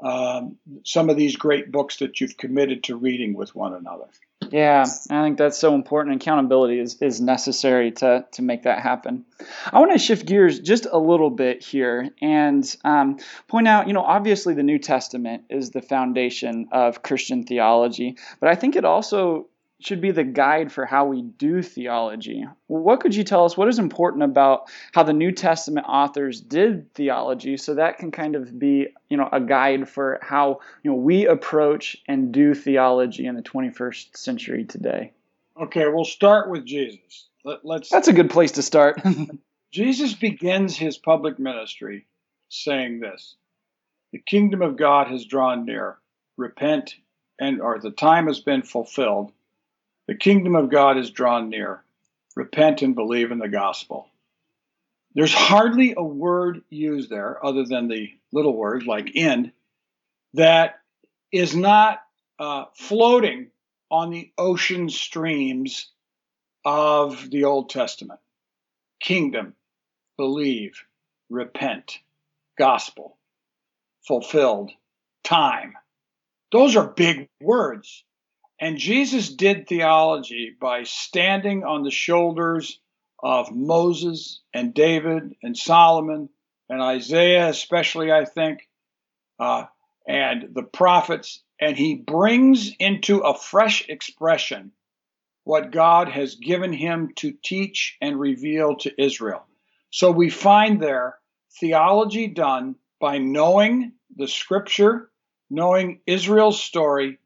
um, 0.03 0.57
some 0.83 1.09
of 1.11 1.17
these 1.17 1.35
great 1.35 1.71
books 1.71 1.97
that 1.97 2.19
you've 2.19 2.35
committed 2.35 2.83
to 2.83 2.95
reading 2.95 3.35
with 3.35 3.55
one 3.55 3.75
another. 3.75 4.07
Yeah, 4.51 4.85
I 5.09 5.23
think 5.23 5.37
that's 5.37 5.57
so 5.57 5.73
important. 5.75 6.21
Accountability 6.21 6.79
is, 6.79 7.01
is 7.01 7.21
necessary 7.21 7.91
to, 7.93 8.25
to 8.33 8.41
make 8.41 8.63
that 8.63 8.79
happen. 8.79 9.25
I 9.71 9.79
want 9.79 9.93
to 9.93 9.97
shift 9.97 10.25
gears 10.25 10.59
just 10.59 10.87
a 10.91 10.97
little 10.97 11.29
bit 11.29 11.63
here 11.63 12.09
and 12.21 12.75
um, 12.83 13.17
point 13.47 13.69
out, 13.69 13.87
you 13.87 13.93
know, 13.93 14.03
obviously 14.03 14.53
the 14.53 14.63
New 14.63 14.77
Testament 14.77 15.43
is 15.49 15.71
the 15.71 15.81
foundation 15.81 16.67
of 16.73 17.01
Christian 17.01 17.43
theology, 17.43 18.17
but 18.41 18.49
I 18.49 18.55
think 18.55 18.75
it 18.75 18.83
also 18.83 19.47
should 19.85 20.01
be 20.01 20.11
the 20.11 20.23
guide 20.23 20.71
for 20.71 20.85
how 20.85 21.05
we 21.05 21.21
do 21.21 21.61
theology. 21.61 22.45
What 22.67 22.99
could 22.99 23.15
you 23.15 23.23
tell 23.23 23.45
us? 23.45 23.57
What 23.57 23.67
is 23.67 23.79
important 23.79 24.23
about 24.23 24.69
how 24.93 25.03
the 25.03 25.13
New 25.13 25.31
Testament 25.31 25.85
authors 25.87 26.41
did 26.41 26.93
theology, 26.93 27.57
so 27.57 27.75
that 27.75 27.97
can 27.97 28.11
kind 28.11 28.35
of 28.35 28.57
be, 28.57 28.87
you 29.09 29.17
know, 29.17 29.29
a 29.31 29.39
guide 29.39 29.89
for 29.89 30.19
how 30.21 30.59
you 30.83 30.91
know 30.91 30.97
we 30.97 31.25
approach 31.25 31.97
and 32.07 32.31
do 32.31 32.53
theology 32.53 33.25
in 33.25 33.35
the 33.35 33.41
21st 33.41 34.15
century 34.17 34.65
today. 34.65 35.13
Okay, 35.59 35.87
we'll 35.87 36.05
start 36.05 36.49
with 36.49 36.65
Jesus. 36.65 37.27
Let, 37.43 37.65
let's. 37.65 37.89
That's 37.89 38.07
a 38.07 38.13
good 38.13 38.29
place 38.29 38.53
to 38.53 38.61
start. 38.61 39.01
Jesus 39.71 40.13
begins 40.13 40.75
his 40.77 40.97
public 40.97 41.39
ministry 41.39 42.07
saying 42.49 42.99
this: 42.99 43.35
"The 44.11 44.19
kingdom 44.19 44.61
of 44.61 44.77
God 44.77 45.07
has 45.07 45.25
drawn 45.25 45.65
near. 45.65 45.97
Repent, 46.37 46.95
and 47.39 47.61
or 47.61 47.79
the 47.79 47.91
time 47.91 48.27
has 48.27 48.39
been 48.39 48.63
fulfilled." 48.63 49.31
The 50.11 50.17
kingdom 50.17 50.57
of 50.57 50.69
God 50.69 50.97
is 50.97 51.09
drawn 51.09 51.47
near. 51.47 51.85
Repent 52.35 52.81
and 52.81 52.93
believe 52.93 53.31
in 53.31 53.39
the 53.39 53.47
gospel. 53.47 54.09
There's 55.15 55.33
hardly 55.33 55.93
a 55.95 56.03
word 56.03 56.63
used 56.69 57.09
there, 57.09 57.39
other 57.45 57.63
than 57.63 57.87
the 57.87 58.09
little 58.33 58.53
word 58.53 58.85
like 58.85 59.15
in, 59.15 59.53
that 60.33 60.81
is 61.31 61.55
not 61.55 62.01
uh, 62.39 62.65
floating 62.73 63.51
on 63.89 64.09
the 64.09 64.33
ocean 64.37 64.89
streams 64.89 65.89
of 66.65 67.29
the 67.29 67.45
Old 67.45 67.69
Testament. 67.69 68.19
Kingdom, 68.99 69.55
believe, 70.17 70.83
repent, 71.29 71.99
gospel, 72.57 73.15
fulfilled, 74.05 74.71
time. 75.23 75.75
Those 76.51 76.75
are 76.75 76.85
big 76.85 77.29
words. 77.39 78.03
And 78.61 78.77
Jesus 78.77 79.27
did 79.29 79.67
theology 79.67 80.55
by 80.61 80.83
standing 80.83 81.63
on 81.63 81.81
the 81.81 81.89
shoulders 81.89 82.79
of 83.21 83.51
Moses 83.51 84.39
and 84.53 84.71
David 84.71 85.35
and 85.41 85.57
Solomon 85.57 86.29
and 86.69 86.79
Isaiah, 86.79 87.49
especially, 87.49 88.11
I 88.11 88.25
think, 88.25 88.69
uh, 89.39 89.65
and 90.07 90.53
the 90.53 90.61
prophets. 90.61 91.41
And 91.59 91.75
he 91.75 91.95
brings 91.95 92.71
into 92.79 93.21
a 93.21 93.35
fresh 93.35 93.89
expression 93.89 94.73
what 95.43 95.71
God 95.71 96.09
has 96.09 96.35
given 96.35 96.71
him 96.71 97.13
to 97.15 97.31
teach 97.31 97.97
and 97.99 98.19
reveal 98.19 98.75
to 98.77 99.03
Israel. 99.03 99.43
So 99.89 100.11
we 100.11 100.29
find 100.29 100.79
there 100.79 101.17
theology 101.59 102.27
done 102.27 102.75
by 102.99 103.17
knowing 103.17 103.93
the 104.15 104.27
scripture, 104.27 105.09
knowing 105.49 106.01
Israel's 106.05 106.61
story, 106.61 107.17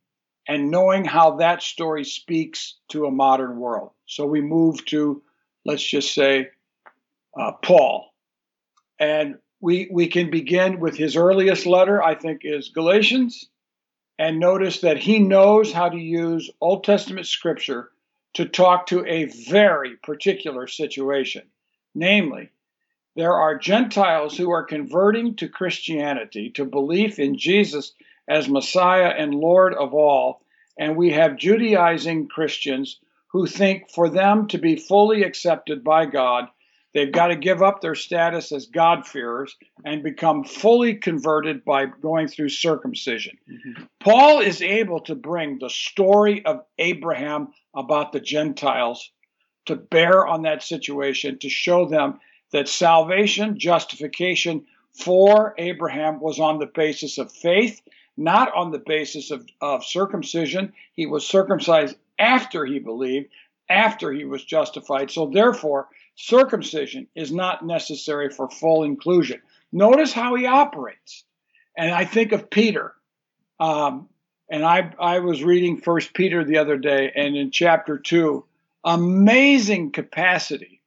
and 0.47 0.71
knowing 0.71 1.05
how 1.05 1.37
that 1.37 1.61
story 1.61 2.03
speaks 2.03 2.75
to 2.89 3.05
a 3.05 3.11
modern 3.11 3.59
world. 3.59 3.91
So 4.05 4.25
we 4.25 4.41
move 4.41 4.85
to, 4.85 5.21
let's 5.65 5.83
just 5.83 6.13
say, 6.13 6.49
uh, 7.39 7.53
Paul. 7.63 8.13
And 8.99 9.35
we, 9.59 9.89
we 9.91 10.07
can 10.07 10.29
begin 10.29 10.79
with 10.79 10.95
his 10.95 11.15
earliest 11.15 11.65
letter, 11.65 12.01
I 12.01 12.15
think, 12.15 12.41
is 12.43 12.69
Galatians. 12.69 13.45
And 14.17 14.39
notice 14.39 14.81
that 14.81 14.97
he 14.97 15.19
knows 15.19 15.73
how 15.73 15.89
to 15.89 15.97
use 15.97 16.49
Old 16.61 16.83
Testament 16.83 17.27
scripture 17.27 17.89
to 18.35 18.45
talk 18.45 18.87
to 18.87 19.05
a 19.05 19.25
very 19.25 19.95
particular 19.97 20.67
situation. 20.67 21.43
Namely, 21.93 22.51
there 23.15 23.33
are 23.33 23.57
Gentiles 23.57 24.37
who 24.37 24.51
are 24.51 24.63
converting 24.63 25.35
to 25.37 25.47
Christianity, 25.47 26.51
to 26.51 26.65
belief 26.65 27.17
in 27.17 27.37
Jesus 27.37 27.93
as 28.27 28.49
Messiah 28.49 29.13
and 29.17 29.33
Lord 29.33 29.73
of 29.73 29.93
all. 29.93 30.41
And 30.77 30.95
we 30.95 31.11
have 31.11 31.37
Judaizing 31.37 32.27
Christians 32.27 32.99
who 33.27 33.45
think 33.47 33.89
for 33.89 34.09
them 34.09 34.47
to 34.47 34.57
be 34.57 34.75
fully 34.75 35.23
accepted 35.23 35.83
by 35.83 36.05
God, 36.05 36.45
they've 36.93 37.11
got 37.11 37.27
to 37.27 37.35
give 37.35 37.61
up 37.61 37.81
their 37.81 37.95
status 37.95 38.51
as 38.51 38.67
God-fearers 38.67 39.55
and 39.83 40.03
become 40.03 40.43
fully 40.45 40.95
converted 40.95 41.65
by 41.65 41.85
going 41.85 42.27
through 42.27 42.49
circumcision. 42.49 43.37
Mm-hmm. 43.49 43.83
Paul 43.99 44.39
is 44.39 44.61
able 44.61 45.01
to 45.01 45.15
bring 45.15 45.59
the 45.59 45.69
story 45.69 46.45
of 46.45 46.61
Abraham 46.77 47.49
about 47.75 48.13
the 48.13 48.21
Gentiles 48.21 49.11
to 49.65 49.75
bear 49.75 50.25
on 50.25 50.43
that 50.43 50.63
situation 50.63 51.39
to 51.39 51.49
show 51.49 51.87
them 51.87 52.19
that 52.53 52.69
salvation, 52.69 53.59
justification 53.59 54.65
for 54.93 55.55
Abraham 55.57 56.21
was 56.21 56.39
on 56.39 56.59
the 56.59 56.71
basis 56.73 57.17
of 57.17 57.31
faith 57.31 57.81
not 58.17 58.53
on 58.55 58.71
the 58.71 58.79
basis 58.79 59.31
of, 59.31 59.45
of 59.61 59.85
circumcision. 59.85 60.73
He 60.93 61.05
was 61.05 61.27
circumcised 61.27 61.95
after 62.17 62.65
he 62.65 62.79
believed, 62.79 63.29
after 63.69 64.11
he 64.11 64.25
was 64.25 64.43
justified. 64.43 65.11
So, 65.11 65.27
therefore, 65.27 65.89
circumcision 66.15 67.07
is 67.15 67.31
not 67.31 67.65
necessary 67.65 68.29
for 68.29 68.49
full 68.49 68.83
inclusion. 68.83 69.41
Notice 69.71 70.13
how 70.13 70.35
he 70.35 70.45
operates. 70.45 71.23
And 71.77 71.91
I 71.91 72.05
think 72.05 72.31
of 72.31 72.49
Peter. 72.49 72.93
Um, 73.59 74.09
and 74.49 74.63
I, 74.63 74.93
I 74.99 75.19
was 75.19 75.43
reading 75.43 75.77
First 75.77 76.13
Peter 76.13 76.43
the 76.43 76.57
other 76.57 76.77
day, 76.77 77.11
and 77.15 77.35
in 77.35 77.51
chapter 77.51 77.97
2, 77.97 78.45
amazing 78.83 79.91
capacity 79.91 80.81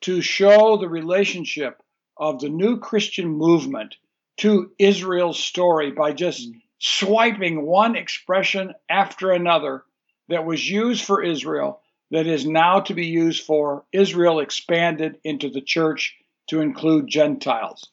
to 0.00 0.20
show 0.20 0.76
the 0.76 0.88
relationship 0.88 1.82
of 2.16 2.40
the 2.40 2.48
new 2.48 2.78
Christian 2.78 3.28
movement 3.28 3.96
to 4.38 4.70
Israel's 4.78 5.38
story 5.38 5.90
by 5.90 6.12
just 6.12 6.48
swiping 6.78 7.64
one 7.64 7.96
expression 7.96 8.74
after 8.88 9.32
another 9.32 9.82
that 10.28 10.44
was 10.44 10.68
used 10.68 11.04
for 11.04 11.22
Israel 11.22 11.80
that 12.10 12.26
is 12.26 12.46
now 12.46 12.80
to 12.80 12.94
be 12.94 13.06
used 13.06 13.44
for 13.44 13.84
Israel 13.92 14.40
expanded 14.40 15.18
into 15.24 15.50
the 15.50 15.60
church 15.60 16.16
to 16.48 16.60
include 16.60 17.08
Gentiles. 17.08 17.88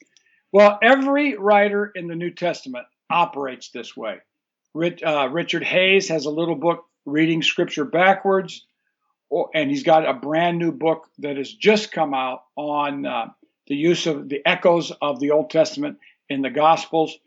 Well, 0.51 0.77
every 0.83 1.35
writer 1.35 1.91
in 1.95 2.07
the 2.07 2.15
New 2.15 2.29
Testament 2.31 2.85
operates 3.09 3.69
this 3.69 3.97
way. 3.97 4.19
Uh, 4.75 5.29
Richard 5.31 5.63
Hays 5.63 6.09
has 6.09 6.25
a 6.25 6.31
little 6.31 6.55
book, 6.55 6.85
Reading 7.05 7.41
Scripture 7.41 7.85
Backwards, 7.85 8.65
and 9.53 9.69
he's 9.69 9.83
got 9.83 10.07
a 10.07 10.13
brand 10.13 10.59
new 10.59 10.71
book 10.71 11.09
that 11.19 11.37
has 11.37 11.51
just 11.51 11.91
come 11.91 12.13
out 12.13 12.43
on 12.55 13.05
uh, 13.05 13.29
the 13.67 13.75
use 13.75 14.05
of 14.05 14.29
the 14.29 14.41
echoes 14.45 14.91
of 15.01 15.19
the 15.19 15.31
Old 15.31 15.49
Testament 15.49 15.97
in 16.33 16.41
the 16.41 16.49
Gospels, 16.49 17.17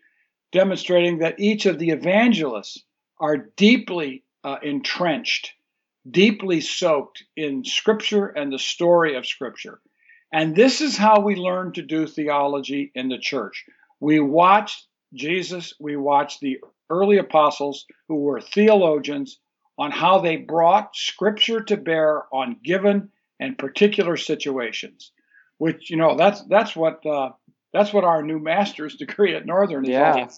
demonstrating 0.53 1.19
that 1.19 1.41
each 1.41 1.67
of 1.67 1.79
the 1.79 1.91
evangelists 1.91 2.85
are 3.19 3.37
deeply 3.57 4.25
uh, 4.45 4.57
entrenched, 4.63 5.53
deeply 6.11 6.61
soaked 6.61 7.25
in 7.37 7.65
Scripture 7.65 8.27
and 8.27 8.53
the 8.53 8.59
story 8.59 9.17
of 9.17 9.27
Scripture. 9.27 9.81
And 10.33 10.55
this 10.55 10.81
is 10.81 10.97
how 10.97 11.21
we 11.21 11.37
learn 11.37 11.73
to 11.73 11.83
do 11.83 12.07
theology 12.07 12.91
in 12.95 13.09
the 13.09 13.19
church. 13.19 13.65
We 14.01 14.21
watch 14.21 14.87
Jesus, 15.15 15.73
we 15.81 15.97
watch 15.97 16.41
the 16.41 16.59
early 16.91 17.19
apostles 17.19 17.87
who 18.09 18.17
were 18.17 18.41
theologians 18.41 19.39
on 19.79 19.91
how 19.91 20.19
they 20.19 20.37
brought 20.37 20.97
Scripture 20.97 21.63
to 21.65 21.77
bear 21.77 22.23
on 22.33 22.57
given 22.63 23.11
and 23.39 23.59
particular 23.59 24.17
situations, 24.17 25.13
which 25.59 25.91
you 25.91 25.97
know 25.97 26.17
that's 26.17 26.43
that's 26.45 26.75
what 26.75 27.05
uh, 27.07 27.31
that's 27.77 27.93
what 27.93 28.05
our 28.05 28.23
new 28.23 28.39
master's 28.39 28.97
degree 28.97 29.35
at 29.35 29.47
Northern 29.47 29.85
is 29.85 29.91
yeah. 29.91 30.29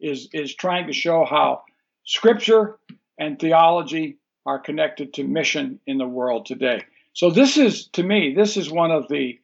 is 0.00 0.28
is 0.32 0.54
trying 0.54 0.86
to 0.88 0.92
show 0.92 1.24
how 1.24 1.62
Scripture 2.04 2.78
and 3.18 3.38
theology 3.38 4.18
are 4.44 4.58
connected 4.58 5.14
to 5.14 5.24
mission 5.24 5.80
in 5.86 5.98
the 5.98 6.06
world 6.06 6.46
today. 6.46 6.82
So 7.12 7.30
this 7.30 7.56
is 7.56 7.86
to 7.88 8.02
me 8.02 8.34
this 8.34 8.56
is 8.56 8.70
one 8.70 8.90
of 8.90 9.08
the 9.08 9.38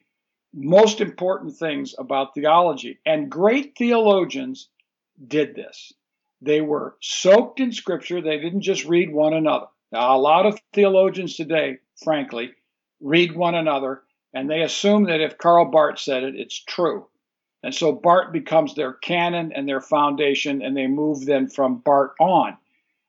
most 0.53 1.01
important 1.01 1.55
things 1.57 1.95
about 1.97 2.33
theology, 2.33 2.99
and 3.05 3.29
great 3.31 3.75
theologians 3.77 4.69
did 5.27 5.55
this. 5.55 5.93
They 6.41 6.61
were 6.61 6.95
soaked 7.01 7.59
in 7.59 7.71
Scripture. 7.71 8.21
They 8.21 8.39
didn't 8.39 8.61
just 8.61 8.85
read 8.85 9.11
one 9.11 9.33
another. 9.33 9.67
Now, 9.91 10.15
a 10.15 10.17
lot 10.17 10.45
of 10.45 10.59
theologians 10.73 11.35
today, 11.35 11.79
frankly, 12.03 12.51
read 13.01 13.35
one 13.35 13.55
another 13.55 14.03
and 14.33 14.49
they 14.49 14.61
assume 14.61 15.05
that 15.05 15.21
if 15.21 15.37
Karl 15.37 15.65
Barth 15.65 15.99
said 15.99 16.23
it, 16.23 16.35
it's 16.35 16.63
true. 16.63 17.07
And 17.63 17.75
so 17.75 17.91
Barth 17.91 18.31
becomes 18.31 18.75
their 18.75 18.93
canon 18.93 19.51
and 19.53 19.67
their 19.67 19.81
foundation, 19.81 20.61
and 20.61 20.75
they 20.75 20.87
move 20.87 21.25
then 21.25 21.49
from 21.49 21.79
Barth 21.79 22.11
on. 22.19 22.57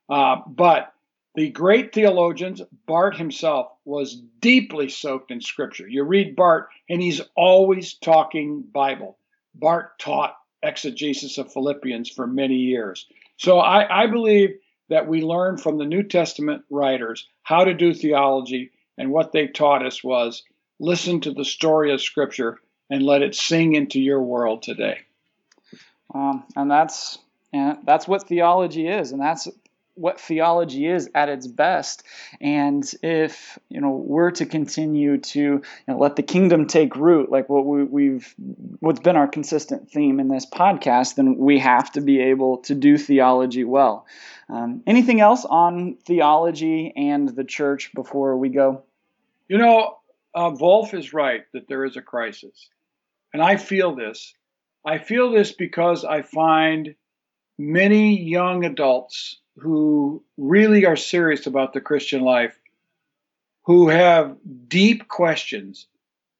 Uh, 0.09 0.37
but 0.45 0.93
the 1.35 1.49
great 1.49 1.93
theologians, 1.93 2.61
Barth 2.85 3.17
himself 3.17 3.71
was 3.85 4.21
deeply 4.41 4.89
soaked 4.89 5.31
in 5.31 5.39
Scripture. 5.39 5.87
You 5.87 6.03
read 6.03 6.35
Barth, 6.35 6.67
and 6.89 7.01
he's 7.01 7.21
always 7.35 7.93
talking 7.93 8.61
Bible. 8.61 9.17
Barth 9.55 9.91
taught 9.97 10.35
exegesis 10.61 11.37
of 11.37 11.53
Philippians 11.53 12.09
for 12.09 12.27
many 12.27 12.55
years. 12.55 13.07
So 13.37 13.59
I, 13.59 14.03
I 14.03 14.07
believe 14.07 14.57
that 14.89 15.07
we 15.07 15.21
learn 15.21 15.57
from 15.57 15.77
the 15.77 15.85
New 15.85 16.03
Testament 16.03 16.63
writers 16.69 17.27
how 17.43 17.63
to 17.63 17.73
do 17.73 17.93
theology, 17.93 18.71
and 18.97 19.11
what 19.11 19.31
they 19.31 19.47
taught 19.47 19.85
us 19.85 20.03
was 20.03 20.43
listen 20.79 21.21
to 21.21 21.31
the 21.31 21.45
story 21.45 21.93
of 21.93 22.01
Scripture 22.01 22.59
and 22.91 23.03
let 23.03 23.23
it 23.23 23.33
sing 23.33 23.73
into 23.73 23.99
your 23.99 24.21
world 24.21 24.61
today. 24.61 24.99
Um, 26.13 26.43
and 26.55 26.69
that's 26.69 27.17
and 27.53 27.79
that's 27.85 28.07
what 28.07 28.27
theology 28.27 28.87
is, 28.87 29.11
and 29.11 29.21
that's 29.21 29.47
what 29.95 30.19
theology 30.19 30.87
is 30.87 31.09
at 31.13 31.29
its 31.29 31.47
best. 31.47 32.03
And 32.39 32.89
if 33.01 33.57
you 33.69 33.79
know 33.79 33.91
we're 33.91 34.31
to 34.31 34.45
continue 34.45 35.17
to 35.17 35.39
you 35.39 35.61
know, 35.87 35.97
let 35.97 36.17
the 36.17 36.23
kingdom 36.23 36.67
take 36.67 36.95
root, 36.95 37.31
like 37.31 37.49
what 37.49 37.65
we, 37.65 38.07
have 38.13 38.33
what's 38.79 38.99
been 38.99 39.15
our 39.15 39.27
consistent 39.27 39.89
theme 39.89 40.19
in 40.19 40.27
this 40.27 40.45
podcast, 40.45 41.15
then 41.15 41.37
we 41.37 41.59
have 41.59 41.91
to 41.93 42.01
be 42.01 42.19
able 42.19 42.57
to 42.59 42.75
do 42.75 42.97
theology 42.97 43.63
well. 43.63 44.05
Um, 44.49 44.83
anything 44.85 45.21
else 45.21 45.45
on 45.45 45.95
theology 46.05 46.91
and 46.95 47.29
the 47.29 47.45
church 47.45 47.91
before 47.93 48.35
we 48.35 48.49
go? 48.49 48.83
You 49.47 49.57
know, 49.57 49.97
uh, 50.35 50.51
Volf 50.51 50.93
is 50.93 51.13
right 51.13 51.43
that 51.53 51.67
there 51.67 51.85
is 51.85 51.95
a 51.95 52.01
crisis. 52.01 52.69
And 53.33 53.41
I 53.41 53.57
feel 53.57 53.95
this. 53.95 54.33
I 54.85 54.97
feel 54.97 55.31
this 55.31 55.51
because 55.51 56.03
I 56.03 56.21
find 56.21 56.95
many 57.57 58.19
young 58.19 58.65
adults 58.65 59.39
who 59.57 60.23
really 60.37 60.85
are 60.85 60.95
serious 60.95 61.45
about 61.45 61.73
the 61.73 61.81
Christian 61.81 62.21
life 62.21 62.57
who 63.65 63.89
have 63.89 64.37
deep 64.67 65.07
questions 65.07 65.87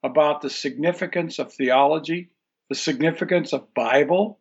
about 0.04 0.42
the 0.42 0.50
significance 0.50 1.38
of 1.38 1.54
theology, 1.54 2.30
the 2.70 2.76
significance 2.76 3.54
of 3.54 3.74
Bible, 3.74 4.40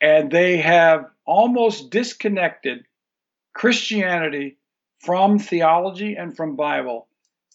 and 0.00 0.30
they 0.30 0.58
have 0.58 1.06
almost 1.24 1.90
disconnected 1.90 2.86
Christianity 3.54 4.58
from 5.00 5.38
theology 5.38 6.14
and 6.14 6.36
from 6.36 6.56
Bible. 6.56 7.08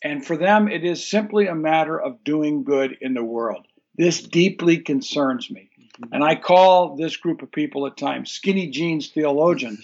And 0.03 0.25
for 0.25 0.36
them, 0.36 0.67
it 0.67 0.84
is 0.84 1.07
simply 1.07 1.47
a 1.47 1.55
matter 1.55 1.99
of 1.99 2.23
doing 2.23 2.63
good 2.63 2.97
in 2.99 3.13
the 3.13 3.23
world. 3.23 3.67
This 3.95 4.21
deeply 4.21 4.77
concerns 4.77 5.49
me. 5.49 5.69
Mm-hmm. 6.01 6.13
And 6.13 6.23
I 6.23 6.36
call 6.36 6.95
this 6.95 7.17
group 7.17 7.41
of 7.41 7.51
people 7.51 7.86
at 7.88 7.97
times 7.97 8.32
skinny 8.32 8.67
jeans 8.67 9.10
theologians. 9.10 9.84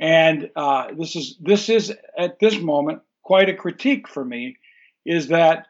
And 0.00 0.50
uh, 0.54 0.88
this 0.96 1.16
is 1.16 1.36
this 1.40 1.68
is 1.68 1.92
at 2.16 2.38
this 2.38 2.58
moment 2.58 3.02
quite 3.22 3.48
a 3.48 3.54
critique 3.54 4.08
for 4.08 4.24
me, 4.24 4.56
is 5.04 5.28
that 5.28 5.66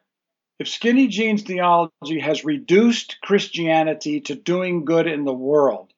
if 0.58 0.68
skinny 0.68 1.06
jeans 1.06 1.42
theology 1.42 2.20
has 2.20 2.44
reduced 2.44 3.20
Christianity 3.22 4.20
to 4.22 4.34
doing 4.34 4.84
good 4.84 5.06
in 5.06 5.24
the 5.24 5.32
world, 5.32 5.92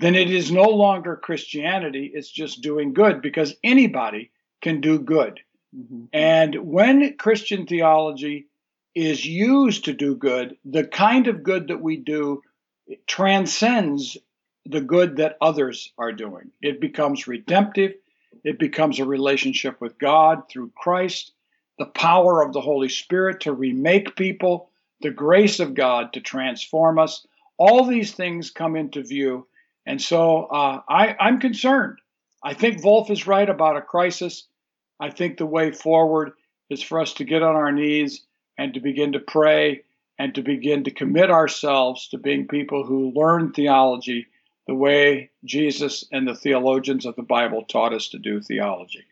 then 0.00 0.14
it 0.14 0.30
is 0.30 0.50
no 0.50 0.64
longer 0.64 1.16
Christianity, 1.16 2.10
it's 2.12 2.30
just 2.30 2.62
doing 2.62 2.92
good 2.92 3.22
because 3.22 3.54
anybody 3.62 4.30
can 4.60 4.80
do 4.80 4.98
good. 4.98 5.40
Mm-hmm. 5.74 6.04
And 6.12 6.54
when 6.56 7.16
Christian 7.16 7.66
theology 7.66 8.48
is 8.96 9.26
used 9.26 9.84
to 9.84 9.92
do 9.92 10.16
good, 10.16 10.56
the 10.64 10.86
kind 10.86 11.26
of 11.26 11.42
good 11.42 11.68
that 11.68 11.82
we 11.82 11.98
do 11.98 12.42
transcends 13.06 14.16
the 14.64 14.80
good 14.80 15.18
that 15.18 15.36
others 15.42 15.92
are 15.98 16.12
doing. 16.12 16.50
It 16.62 16.80
becomes 16.80 17.28
redemptive, 17.28 17.92
it 18.42 18.58
becomes 18.58 18.98
a 18.98 19.04
relationship 19.04 19.82
with 19.82 19.98
God 19.98 20.48
through 20.48 20.72
Christ, 20.74 21.32
the 21.78 21.84
power 21.84 22.42
of 22.42 22.54
the 22.54 22.62
Holy 22.62 22.88
Spirit 22.88 23.40
to 23.40 23.52
remake 23.52 24.16
people, 24.16 24.70
the 25.02 25.10
grace 25.10 25.60
of 25.60 25.74
God 25.74 26.14
to 26.14 26.20
transform 26.20 26.98
us. 26.98 27.26
All 27.58 27.84
these 27.84 28.12
things 28.12 28.50
come 28.50 28.76
into 28.76 29.02
view. 29.02 29.46
And 29.84 30.00
so 30.00 30.46
uh, 30.46 30.80
I, 30.88 31.14
I'm 31.20 31.38
concerned. 31.38 31.98
I 32.42 32.54
think 32.54 32.80
Volf 32.80 33.10
is 33.10 33.26
right 33.26 33.48
about 33.48 33.76
a 33.76 33.82
crisis. 33.82 34.46
I 34.98 35.10
think 35.10 35.36
the 35.36 35.44
way 35.44 35.70
forward 35.70 36.32
is 36.70 36.82
for 36.82 36.98
us 36.98 37.12
to 37.14 37.24
get 37.24 37.42
on 37.42 37.56
our 37.56 37.72
knees 37.72 38.25
and 38.58 38.74
to 38.74 38.80
begin 38.80 39.12
to 39.12 39.20
pray 39.20 39.82
and 40.18 40.34
to 40.34 40.42
begin 40.42 40.84
to 40.84 40.90
commit 40.90 41.30
ourselves 41.30 42.08
to 42.08 42.18
being 42.18 42.48
people 42.48 42.84
who 42.84 43.12
learn 43.14 43.52
theology 43.52 44.26
the 44.66 44.74
way 44.74 45.30
Jesus 45.44 46.04
and 46.10 46.26
the 46.26 46.34
theologians 46.34 47.06
of 47.06 47.16
the 47.16 47.22
Bible 47.22 47.64
taught 47.64 47.92
us 47.92 48.08
to 48.08 48.18
do 48.18 48.40
theology. 48.40 49.04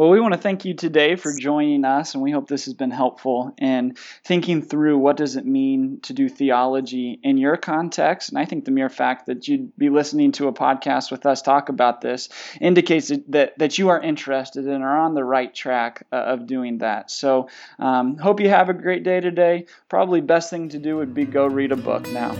Well, 0.00 0.08
we 0.08 0.18
want 0.18 0.32
to 0.32 0.40
thank 0.40 0.64
you 0.64 0.72
today 0.72 1.14
for 1.14 1.30
joining 1.30 1.84
us, 1.84 2.14
and 2.14 2.22
we 2.22 2.30
hope 2.30 2.48
this 2.48 2.64
has 2.64 2.72
been 2.72 2.90
helpful 2.90 3.54
in 3.58 3.96
thinking 4.24 4.62
through 4.62 4.96
what 4.96 5.18
does 5.18 5.36
it 5.36 5.44
mean 5.44 6.00
to 6.04 6.14
do 6.14 6.26
theology 6.26 7.20
in 7.22 7.36
your 7.36 7.58
context. 7.58 8.30
And 8.30 8.38
I 8.38 8.46
think 8.46 8.64
the 8.64 8.70
mere 8.70 8.88
fact 8.88 9.26
that 9.26 9.46
you'd 9.46 9.76
be 9.76 9.90
listening 9.90 10.32
to 10.32 10.48
a 10.48 10.54
podcast 10.54 11.10
with 11.10 11.26
us 11.26 11.42
talk 11.42 11.68
about 11.68 12.00
this 12.00 12.30
indicates 12.62 13.12
that 13.28 13.58
that 13.58 13.76
you 13.76 13.90
are 13.90 14.00
interested 14.00 14.66
and 14.66 14.82
are 14.82 15.00
on 15.00 15.12
the 15.12 15.22
right 15.22 15.54
track 15.54 16.06
uh, 16.10 16.16
of 16.16 16.46
doing 16.46 16.78
that. 16.78 17.10
So, 17.10 17.50
um, 17.78 18.16
hope 18.16 18.40
you 18.40 18.48
have 18.48 18.70
a 18.70 18.72
great 18.72 19.04
day 19.04 19.20
today. 19.20 19.66
Probably 19.90 20.22
best 20.22 20.48
thing 20.48 20.70
to 20.70 20.78
do 20.78 20.96
would 20.96 21.12
be 21.12 21.26
go 21.26 21.46
read 21.46 21.72
a 21.72 21.76
book 21.76 22.10
now. 22.10 22.34